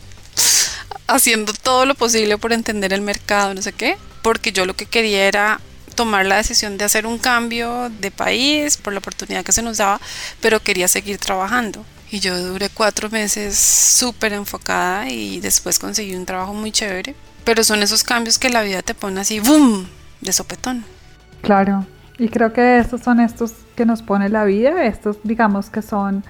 haciendo 1.07 1.53
todo 1.53 1.85
lo 1.85 1.95
posible 1.95 2.38
por 2.38 2.53
entender 2.53 2.93
el 2.93 3.01
mercado, 3.03 3.53
no 3.53 3.61
sé 3.61 3.73
qué, 3.73 3.99
porque 4.23 4.53
yo 4.53 4.64
lo 4.64 4.77
que 4.77 4.87
quería 4.87 5.27
era 5.27 5.61
tomar 5.99 6.25
la 6.27 6.37
decisión 6.37 6.79
de 6.79 6.85
hacer 6.85 7.09
un 7.09 7.19
cambio 7.19 7.91
de 8.01 8.13
país 8.13 8.77
por 8.77 8.93
la 8.93 9.01
oportunidad 9.01 9.45
que 9.45 9.51
se 9.51 9.63
nos 9.63 9.79
daba, 9.79 10.01
pero 10.41 10.63
quería 10.63 10.87
seguir 10.87 11.19
trabajando. 11.19 11.85
Y 12.09 12.21
yo 12.21 12.39
duré 12.39 12.69
cuatro 12.69 13.11
meses 13.11 13.59
súper 13.59 14.33
enfocada 14.33 15.09
y 15.09 15.41
después 15.41 15.81
conseguí 15.81 16.15
un 16.15 16.25
trabajo 16.25 16.55
muy 16.55 16.71
chévere. 16.71 17.17
Pero 17.43 17.65
son 17.65 17.83
esos 17.83 18.05
cambios 18.05 18.39
que 18.39 18.49
la 18.49 18.63
vida 18.63 18.81
te 18.83 18.95
pone 18.95 19.21
así, 19.21 19.41
¡boom!, 19.41 19.89
de 20.21 20.33
sopetón. 20.33 20.85
Claro. 21.43 21.85
Y 22.17 22.29
creo 22.29 22.53
que 22.53 22.79
estos 22.79 23.01
son 23.01 23.19
estos 23.19 23.55
que 23.75 23.85
nos 23.85 24.03
pone 24.03 24.29
la 24.29 24.45
vida, 24.45 24.85
estos 24.85 25.17
digamos 25.25 25.69
que 25.69 25.83
son 25.83 26.23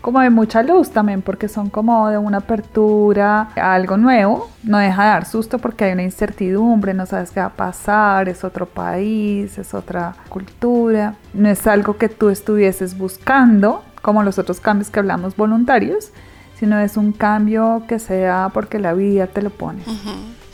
como 0.00 0.20
de 0.20 0.30
mucha 0.30 0.62
luz 0.62 0.90
también, 0.90 1.22
porque 1.22 1.48
son 1.48 1.70
como 1.70 2.08
de 2.08 2.18
una 2.18 2.38
apertura 2.38 3.48
a 3.56 3.74
algo 3.74 3.96
nuevo. 3.96 4.50
No 4.62 4.78
deja 4.78 5.02
de 5.02 5.08
dar 5.08 5.26
susto 5.26 5.58
porque 5.58 5.84
hay 5.84 5.92
una 5.92 6.02
incertidumbre, 6.02 6.94
no 6.94 7.06
sabes 7.06 7.30
qué 7.30 7.40
va 7.40 7.46
a 7.46 7.50
pasar, 7.50 8.28
es 8.28 8.44
otro 8.44 8.66
país, 8.66 9.58
es 9.58 9.74
otra 9.74 10.14
cultura. 10.28 11.14
No 11.34 11.48
es 11.48 11.66
algo 11.66 11.96
que 11.96 12.08
tú 12.08 12.28
estuvieses 12.28 12.96
buscando, 12.96 13.82
como 14.02 14.22
los 14.22 14.38
otros 14.38 14.60
cambios 14.60 14.90
que 14.90 15.00
hablamos 15.00 15.36
voluntarios, 15.36 16.12
sino 16.58 16.78
es 16.78 16.96
un 16.96 17.12
cambio 17.12 17.82
que 17.86 17.98
sea 17.98 18.50
porque 18.52 18.78
la 18.78 18.92
vida 18.92 19.26
te 19.26 19.42
lo 19.42 19.50
pone. 19.50 19.82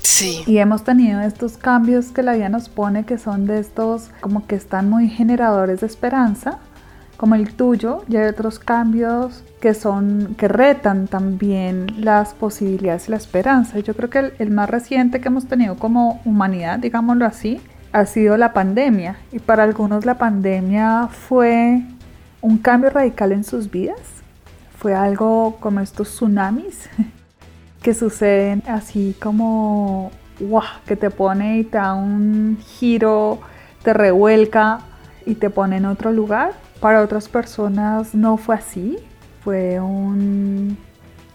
Sí. 0.01 0.43
Y 0.47 0.59
hemos 0.59 0.85
tenido 0.85 1.21
estos 1.23 1.57
cambios 1.57 2.07
que 2.09 2.23
la 2.23 2.35
vida 2.35 2.51
nos 2.51 2.69
pone 2.69 3.05
que 3.05 3.17
son 3.17 3.47
de 3.47 3.59
estos 3.59 4.11
como 4.21 4.47
que 4.47 4.55
están 4.55 4.91
muy 4.91 5.09
generadores 5.09 5.81
de 5.81 5.87
esperanza, 5.87 6.59
como 7.25 7.37
el 7.37 7.55
tuyo, 7.55 8.05
y 8.07 8.19
hay 8.19 8.29
otros 8.29 8.59
cambios 8.59 9.45
que 9.59 9.73
son 9.73 10.35
que 10.37 10.47
retan 10.47 11.07
también 11.07 12.05
las 12.05 12.35
posibilidades 12.35 13.09
y 13.09 13.13
la 13.13 13.17
esperanza. 13.17 13.79
Yo 13.79 13.95
creo 13.95 14.11
que 14.11 14.19
el, 14.19 14.33
el 14.39 14.51
más 14.51 14.69
reciente 14.69 15.23
que 15.23 15.29
hemos 15.29 15.47
tenido 15.47 15.77
como 15.77 16.21
humanidad, 16.27 16.79
digámoslo 16.81 17.25
así, 17.25 17.63
ha 17.93 18.05
sido 18.05 18.37
la 18.37 18.53
pandemia. 18.53 19.17
Y 19.33 19.39
para 19.39 19.63
algunos 19.63 20.05
la 20.05 20.19
pandemia 20.19 21.09
fue 21.11 21.81
un 22.43 22.59
cambio 22.59 22.91
radical 22.91 23.33
en 23.33 23.45
sus 23.45 23.71
vidas. 23.71 24.03
Fue 24.77 24.95
algo 24.95 25.57
como 25.61 25.81
estos 25.81 26.11
tsunamis 26.11 26.91
que 27.83 27.95
suceden 27.95 28.63
así 28.69 29.17
como, 29.19 30.11
wow, 30.41 30.61
que 30.87 30.95
te 30.95 31.09
pone 31.09 31.61
y 31.61 31.65
te 31.65 31.79
da 31.79 31.95
un 31.95 32.59
giro, 32.61 33.41
te 33.83 33.95
revuelca 33.95 34.81
y 35.25 35.37
te 35.37 35.49
pone 35.49 35.79
en 35.79 35.87
otro 35.87 36.13
lugar. 36.13 36.53
Para 36.85 37.01
otras 37.01 37.31
personas 37.31 38.15
no 38.15 38.37
fue 38.37 38.57
así. 38.57 38.99
Fue 39.43 39.81
un, 39.81 40.77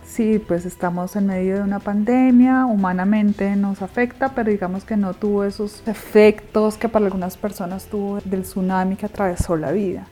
sí, 0.05 0.37
pues 0.37 0.63
estamos 0.63 1.15
en 1.15 1.25
medio 1.25 1.55
de 1.55 1.61
una 1.63 1.79
pandemia, 1.79 2.67
humanamente 2.67 3.55
nos 3.55 3.81
afecta, 3.81 4.35
pero 4.35 4.51
digamos 4.51 4.83
que 4.83 4.95
no 4.95 5.15
tuvo 5.15 5.45
esos 5.45 5.81
efectos 5.87 6.77
que 6.77 6.87
para 6.87 7.05
algunas 7.05 7.35
personas 7.35 7.87
tuvo 7.87 8.19
del 8.25 8.43
tsunami 8.43 8.95
que 8.95 9.07
atravesó 9.07 9.55
la 9.55 9.71
vida. 9.71 10.05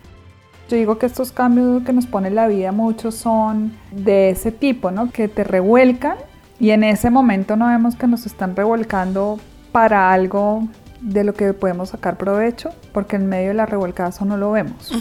Yo 0.69 0.76
digo 0.76 0.97
que 0.97 1.06
estos 1.06 1.32
cambios 1.32 1.84
que 1.84 1.93
nos 1.93 2.08
pone 2.08 2.32
la 2.32 2.47
vida 2.47 2.71
muchos 2.71 3.13
son 3.13 3.73
de 3.91 4.32
ese 4.32 4.52
tipo, 4.52 4.89
¿no? 4.89 5.12
Que 5.12 5.28
te 5.28 5.43
revuelcan 5.43 6.17
y 6.60 6.71
en 6.71 6.84
ese 6.84 7.12
momento 7.12 7.56
no 7.56 7.67
vemos 7.67 7.95
que 7.95 8.08
nos 8.08 8.26
están 8.26 8.56
revolcando 8.56 9.39
para 9.71 10.12
algo 10.12 10.67
de 11.01 11.23
lo 11.23 11.33
que 11.33 11.53
podemos 11.53 11.89
sacar 11.89 12.17
provecho, 12.17 12.71
porque 12.93 13.15
en 13.15 13.27
medio 13.27 13.49
de 13.49 13.53
la 13.55 13.65
revolcada 13.65 14.10
eso 14.10 14.25
no 14.25 14.38
lo 14.38 14.51
vemos. 14.51 14.91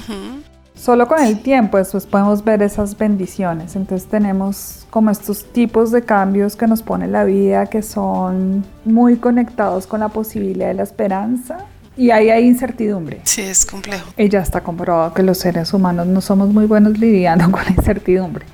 Solo 0.75 1.09
con 1.09 1.23
el 1.23 1.41
tiempo 1.41 1.79
después 1.79 2.05
podemos 2.05 2.45
ver 2.45 2.63
esas 2.63 2.99
bendiciones. 2.99 3.77
Entonces 3.77 4.09
tenemos 4.09 4.87
como 4.91 5.11
estos 5.11 5.45
tipos 5.53 5.91
de 5.91 6.03
cambios 6.03 6.55
que 6.55 6.67
nos 6.67 6.83
pone 6.83 7.09
la 7.09 7.25
vida 7.25 7.67
que 7.67 7.83
son 7.83 8.65
muy 8.85 9.17
conectados 9.17 9.87
con 9.87 10.01
la 10.01 10.09
posibilidad 10.09 10.69
de 10.69 10.75
la 10.75 10.83
esperanza 10.83 11.65
y 11.97 12.11
ahí 12.11 12.29
hay 12.29 12.47
incertidumbre. 12.47 13.21
Sí, 13.25 13.41
es 13.41 13.65
complejo. 13.65 14.11
Y 14.19 14.29
ya 14.29 14.41
está 14.41 14.61
comprobado 14.61 15.15
que 15.15 15.23
los 15.23 15.39
seres 15.39 15.73
humanos 15.73 16.07
no 16.07 16.21
somos 16.21 16.51
muy 16.53 16.67
buenos 16.67 16.99
lidiando 16.99 17.45
con 17.51 17.65
la 17.65 17.71
incertidumbre. 17.71 18.45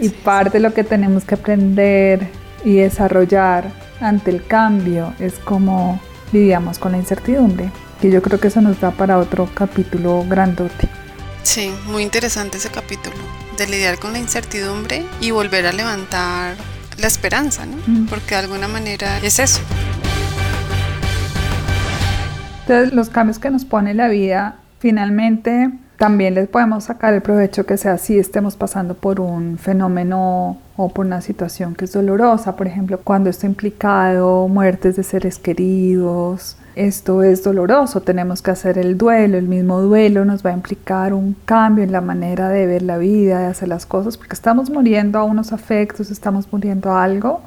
y 0.00 0.08
parte 0.08 0.58
de 0.58 0.60
lo 0.60 0.74
que 0.74 0.84
tenemos 0.84 1.24
que 1.24 1.34
aprender 1.34 2.28
y 2.64 2.76
desarrollar 2.76 3.70
ante 4.00 4.30
el 4.30 4.44
cambio 4.44 5.14
es 5.18 5.38
cómo 5.38 6.00
lidiamos 6.32 6.78
con 6.78 6.92
la 6.92 6.98
incertidumbre. 6.98 7.70
Y 8.02 8.10
yo 8.10 8.22
creo 8.22 8.38
que 8.38 8.48
eso 8.48 8.60
nos 8.60 8.80
da 8.80 8.90
para 8.90 9.18
otro 9.18 9.48
capítulo 9.54 10.24
grandote. 10.28 10.88
Sí, 11.42 11.72
muy 11.86 12.02
interesante 12.02 12.58
ese 12.58 12.70
capítulo, 12.70 13.16
de 13.56 13.66
lidiar 13.66 13.98
con 13.98 14.12
la 14.12 14.18
incertidumbre 14.18 15.06
y 15.20 15.30
volver 15.30 15.66
a 15.66 15.72
levantar 15.72 16.56
la 16.98 17.06
esperanza, 17.06 17.64
¿no? 17.66 17.76
Porque 18.10 18.34
de 18.34 18.40
alguna 18.42 18.68
manera 18.68 19.18
es 19.18 19.38
eso. 19.38 19.60
Entonces, 22.62 22.92
los 22.92 23.10
cambios 23.10 23.38
que 23.38 23.50
nos 23.50 23.64
pone 23.64 23.94
la 23.94 24.08
vida, 24.08 24.56
finalmente 24.80 25.70
también 25.98 26.34
les 26.34 26.48
podemos 26.48 26.84
sacar 26.84 27.14
el 27.14 27.22
provecho 27.22 27.64
que 27.64 27.76
sea 27.76 27.96
si 27.96 28.18
estemos 28.18 28.56
pasando 28.56 28.94
por 28.94 29.18
un 29.20 29.56
fenómeno 29.56 30.58
o 30.76 30.90
por 30.90 31.06
una 31.06 31.22
situación 31.22 31.74
que 31.74 31.86
es 31.86 31.92
dolorosa, 31.92 32.54
por 32.56 32.66
ejemplo, 32.66 33.00
cuando 33.02 33.30
está 33.30 33.46
implicado 33.46 34.46
muertes 34.46 34.96
de 34.96 35.02
seres 35.02 35.38
queridos, 35.38 36.58
esto 36.74 37.22
es 37.22 37.42
doloroso, 37.42 38.02
tenemos 38.02 38.42
que 38.42 38.50
hacer 38.50 38.76
el 38.76 38.98
duelo, 38.98 39.38
el 39.38 39.48
mismo 39.48 39.80
duelo 39.80 40.26
nos 40.26 40.44
va 40.44 40.50
a 40.50 40.52
implicar 40.52 41.14
un 41.14 41.34
cambio 41.46 41.82
en 41.82 41.92
la 41.92 42.02
manera 42.02 42.50
de 42.50 42.66
ver 42.66 42.82
la 42.82 42.98
vida, 42.98 43.40
de 43.40 43.46
hacer 43.46 43.68
las 43.68 43.86
cosas, 43.86 44.18
porque 44.18 44.34
estamos 44.34 44.68
muriendo 44.68 45.18
a 45.18 45.24
unos 45.24 45.54
afectos, 45.54 46.10
estamos 46.10 46.46
muriendo 46.52 46.92
a 46.92 47.02
algo. 47.02 47.40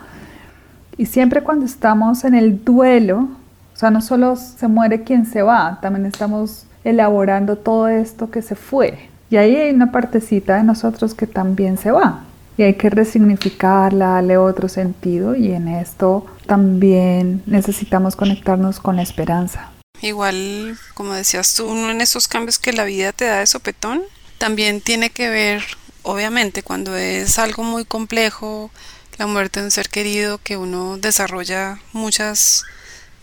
Y 0.98 1.06
siempre 1.06 1.44
cuando 1.44 1.66
estamos 1.66 2.24
en 2.24 2.34
el 2.34 2.66
duelo, 2.66 3.28
o 3.76 3.78
sea, 3.78 3.92
no 3.92 4.02
solo 4.02 4.36
se 4.36 4.68
muere 4.68 5.04
quien 5.04 5.28
se 5.28 5.44
va, 5.44 5.78
también 5.80 6.08
estamos 6.08 6.66
elaborando 6.84 7.58
todo 7.58 7.88
esto 7.88 8.32
que 8.32 8.42
se 8.42 8.56
fue. 8.56 9.10
Y 9.30 9.38
ahí 9.38 9.56
hay 9.56 9.72
una 9.72 9.92
partecita 9.92 10.58
de 10.58 10.64
nosotros 10.64 11.14
que 11.14 11.28
también 11.28 11.78
se 11.78 11.92
va. 11.92 12.24
Y 12.58 12.64
hay 12.64 12.74
que 12.74 12.90
resignificarla, 12.90 14.08
darle 14.08 14.38
otro 14.38 14.68
sentido 14.68 15.36
y 15.36 15.52
en 15.54 15.68
esto 15.68 16.26
también 16.46 17.42
necesitamos 17.46 18.16
conectarnos 18.16 18.80
con 18.80 18.98
la 18.98 19.02
esperanza. 19.02 19.72
Igual, 20.02 20.78
como 20.94 21.14
decías 21.14 21.54
tú, 21.56 21.68
uno 21.68 21.90
en 21.92 22.02
esos 22.02 22.28
cambios 22.28 22.60
que 22.60 22.74
la 22.74 22.86
vida 22.86 23.12
te 23.12 23.26
da 23.26 23.40
de 23.40 23.48
sopetón, 23.48 24.02
también 24.38 24.82
tiene 24.82 25.10
que 25.10 25.30
ver, 25.30 25.64
obviamente, 26.04 26.64
cuando 26.64 26.96
es 26.96 27.38
algo 27.40 27.64
muy 27.64 27.86
complejo, 27.86 28.72
la 29.18 29.28
muerte 29.28 29.60
de 29.60 29.66
un 29.66 29.72
ser 29.72 29.90
querido, 29.90 30.38
que 30.38 30.58
uno 30.58 30.98
desarrolla 30.98 31.80
muchas 31.94 32.66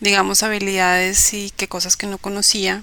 digamos, 0.00 0.42
habilidades 0.42 1.32
y 1.32 1.50
qué 1.50 1.68
cosas 1.68 1.96
que 1.96 2.06
no 2.06 2.18
conocía. 2.18 2.82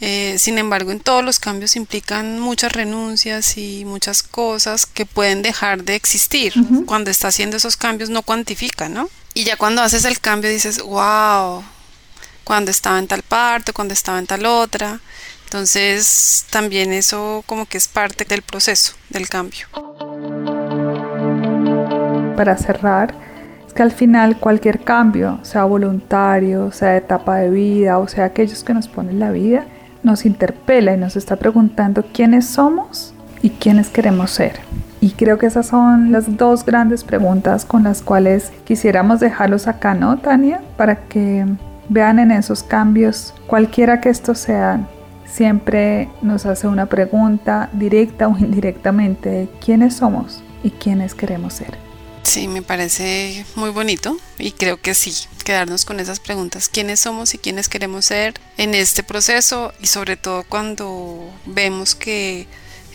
Eh, 0.00 0.36
sin 0.38 0.58
embargo, 0.58 0.92
en 0.92 1.00
todos 1.00 1.22
los 1.22 1.38
cambios 1.38 1.76
implican 1.76 2.40
muchas 2.40 2.72
renuncias 2.72 3.58
y 3.58 3.84
muchas 3.84 4.22
cosas 4.22 4.86
que 4.86 5.04
pueden 5.04 5.42
dejar 5.42 5.84
de 5.84 5.94
existir. 5.94 6.54
Cuando 6.86 7.10
está 7.10 7.28
haciendo 7.28 7.58
esos 7.58 7.76
cambios 7.76 8.08
no 8.08 8.22
cuantifica, 8.22 8.88
¿no? 8.88 9.08
Y 9.34 9.44
ya 9.44 9.56
cuando 9.56 9.82
haces 9.82 10.04
el 10.04 10.18
cambio 10.20 10.50
dices, 10.50 10.80
wow, 10.82 11.62
cuando 12.44 12.70
estaba 12.70 12.98
en 12.98 13.06
tal 13.06 13.22
parte, 13.22 13.72
cuando 13.72 13.92
estaba 13.94 14.18
en 14.18 14.26
tal 14.26 14.46
otra. 14.46 15.00
Entonces, 15.44 16.46
también 16.50 16.92
eso 16.92 17.44
como 17.46 17.66
que 17.66 17.76
es 17.76 17.88
parte 17.88 18.24
del 18.24 18.42
proceso 18.42 18.94
del 19.10 19.28
cambio. 19.28 19.66
Para 22.36 22.56
cerrar, 22.56 23.14
que 23.74 23.82
al 23.82 23.92
final 23.92 24.38
cualquier 24.38 24.82
cambio, 24.82 25.40
sea 25.42 25.64
voluntario, 25.64 26.72
sea 26.72 26.90
de 26.90 26.98
etapa 26.98 27.36
de 27.36 27.50
vida 27.50 27.98
o 27.98 28.08
sea 28.08 28.24
aquellos 28.26 28.64
que 28.64 28.74
nos 28.74 28.88
ponen 28.88 29.18
la 29.18 29.30
vida, 29.30 29.66
nos 30.02 30.26
interpela 30.26 30.94
y 30.94 30.98
nos 30.98 31.16
está 31.16 31.36
preguntando 31.36 32.04
quiénes 32.12 32.46
somos 32.46 33.14
y 33.42 33.50
quiénes 33.50 33.88
queremos 33.88 34.30
ser. 34.30 34.60
Y 35.00 35.12
creo 35.12 35.38
que 35.38 35.46
esas 35.46 35.66
son 35.66 36.12
las 36.12 36.36
dos 36.36 36.64
grandes 36.64 37.04
preguntas 37.04 37.64
con 37.64 37.84
las 37.84 38.02
cuales 38.02 38.52
quisiéramos 38.64 39.20
dejarlos 39.20 39.66
acá, 39.66 39.94
¿no, 39.94 40.18
Tania? 40.18 40.60
Para 40.76 40.96
que 41.08 41.46
Vean 41.92 42.20
en 42.20 42.30
esos 42.30 42.62
cambios, 42.62 43.34
cualquiera 43.48 44.00
que 44.00 44.10
estos 44.10 44.38
sean, 44.38 44.86
siempre 45.24 46.08
nos 46.22 46.46
hace 46.46 46.68
una 46.68 46.86
pregunta 46.86 47.68
directa 47.72 48.28
o 48.28 48.38
indirectamente 48.38 49.28
de 49.28 49.48
quiénes 49.60 49.96
somos 49.96 50.40
y 50.62 50.70
quiénes 50.70 51.16
queremos 51.16 51.54
ser. 51.54 51.89
Sí, 52.22 52.48
me 52.48 52.62
parece 52.62 53.44
muy 53.54 53.70
bonito 53.70 54.16
y 54.38 54.52
creo 54.52 54.80
que 54.80 54.94
sí, 54.94 55.14
quedarnos 55.44 55.84
con 55.84 56.00
esas 56.00 56.20
preguntas, 56.20 56.68
quiénes 56.68 57.00
somos 57.00 57.34
y 57.34 57.38
quiénes 57.38 57.68
queremos 57.68 58.04
ser 58.04 58.34
en 58.56 58.74
este 58.74 59.02
proceso 59.02 59.72
y 59.80 59.86
sobre 59.86 60.16
todo 60.16 60.44
cuando 60.44 61.30
vemos 61.46 61.94
que 61.94 62.46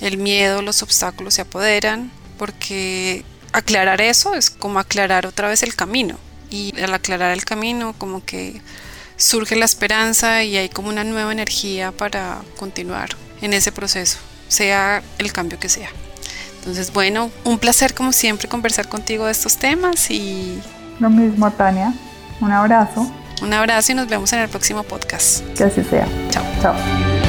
el 0.02 0.18
miedo, 0.18 0.62
los 0.62 0.84
obstáculos 0.84 1.34
se 1.34 1.42
apoderan, 1.42 2.12
porque 2.38 3.24
aclarar 3.54 4.02
eso 4.02 4.36
es 4.36 4.50
como 4.50 4.80
aclarar 4.80 5.26
otra 5.26 5.48
vez 5.48 5.64
el 5.64 5.76
camino. 5.76 6.18
Y 6.50 6.80
al 6.80 6.94
aclarar 6.94 7.32
el 7.32 7.44
camino 7.44 7.96
como 7.98 8.24
que 8.24 8.62
surge 9.18 9.56
la 9.56 9.66
esperanza 9.66 10.44
y 10.44 10.58
hay 10.58 10.70
como 10.70 10.90
una 10.90 11.04
nueva 11.04 11.32
energía 11.32 11.92
para 11.92 12.42
continuar 12.58 13.10
en 13.42 13.54
ese 13.54 13.72
proceso, 13.72 14.18
sea 14.48 15.04
el 15.18 15.34
cambio 15.34 15.60
que 15.60 15.70
sea. 15.70 15.90
Entonces, 16.66 16.92
bueno, 16.92 17.30
un 17.44 17.60
placer 17.60 17.94
como 17.94 18.12
siempre 18.12 18.48
conversar 18.48 18.88
contigo 18.88 19.28
de 19.28 19.32
estos 19.32 19.58
temas 19.58 20.10
y... 20.10 20.60
Lo 21.00 21.12
mismo, 21.12 21.52
Tania. 21.52 21.94
Un 22.42 22.52
abrazo. 22.52 23.08
Un 23.44 23.54
abrazo 23.54 23.92
y 23.92 23.96
nos 23.96 24.08
vemos 24.08 24.34
en 24.34 24.40
el 24.40 24.50
próximo 24.50 24.82
podcast. 24.82 25.46
Que 25.56 25.66
así 25.66 25.84
sea. 25.84 26.08
Chao. 26.32 26.44
Chao. 26.62 27.25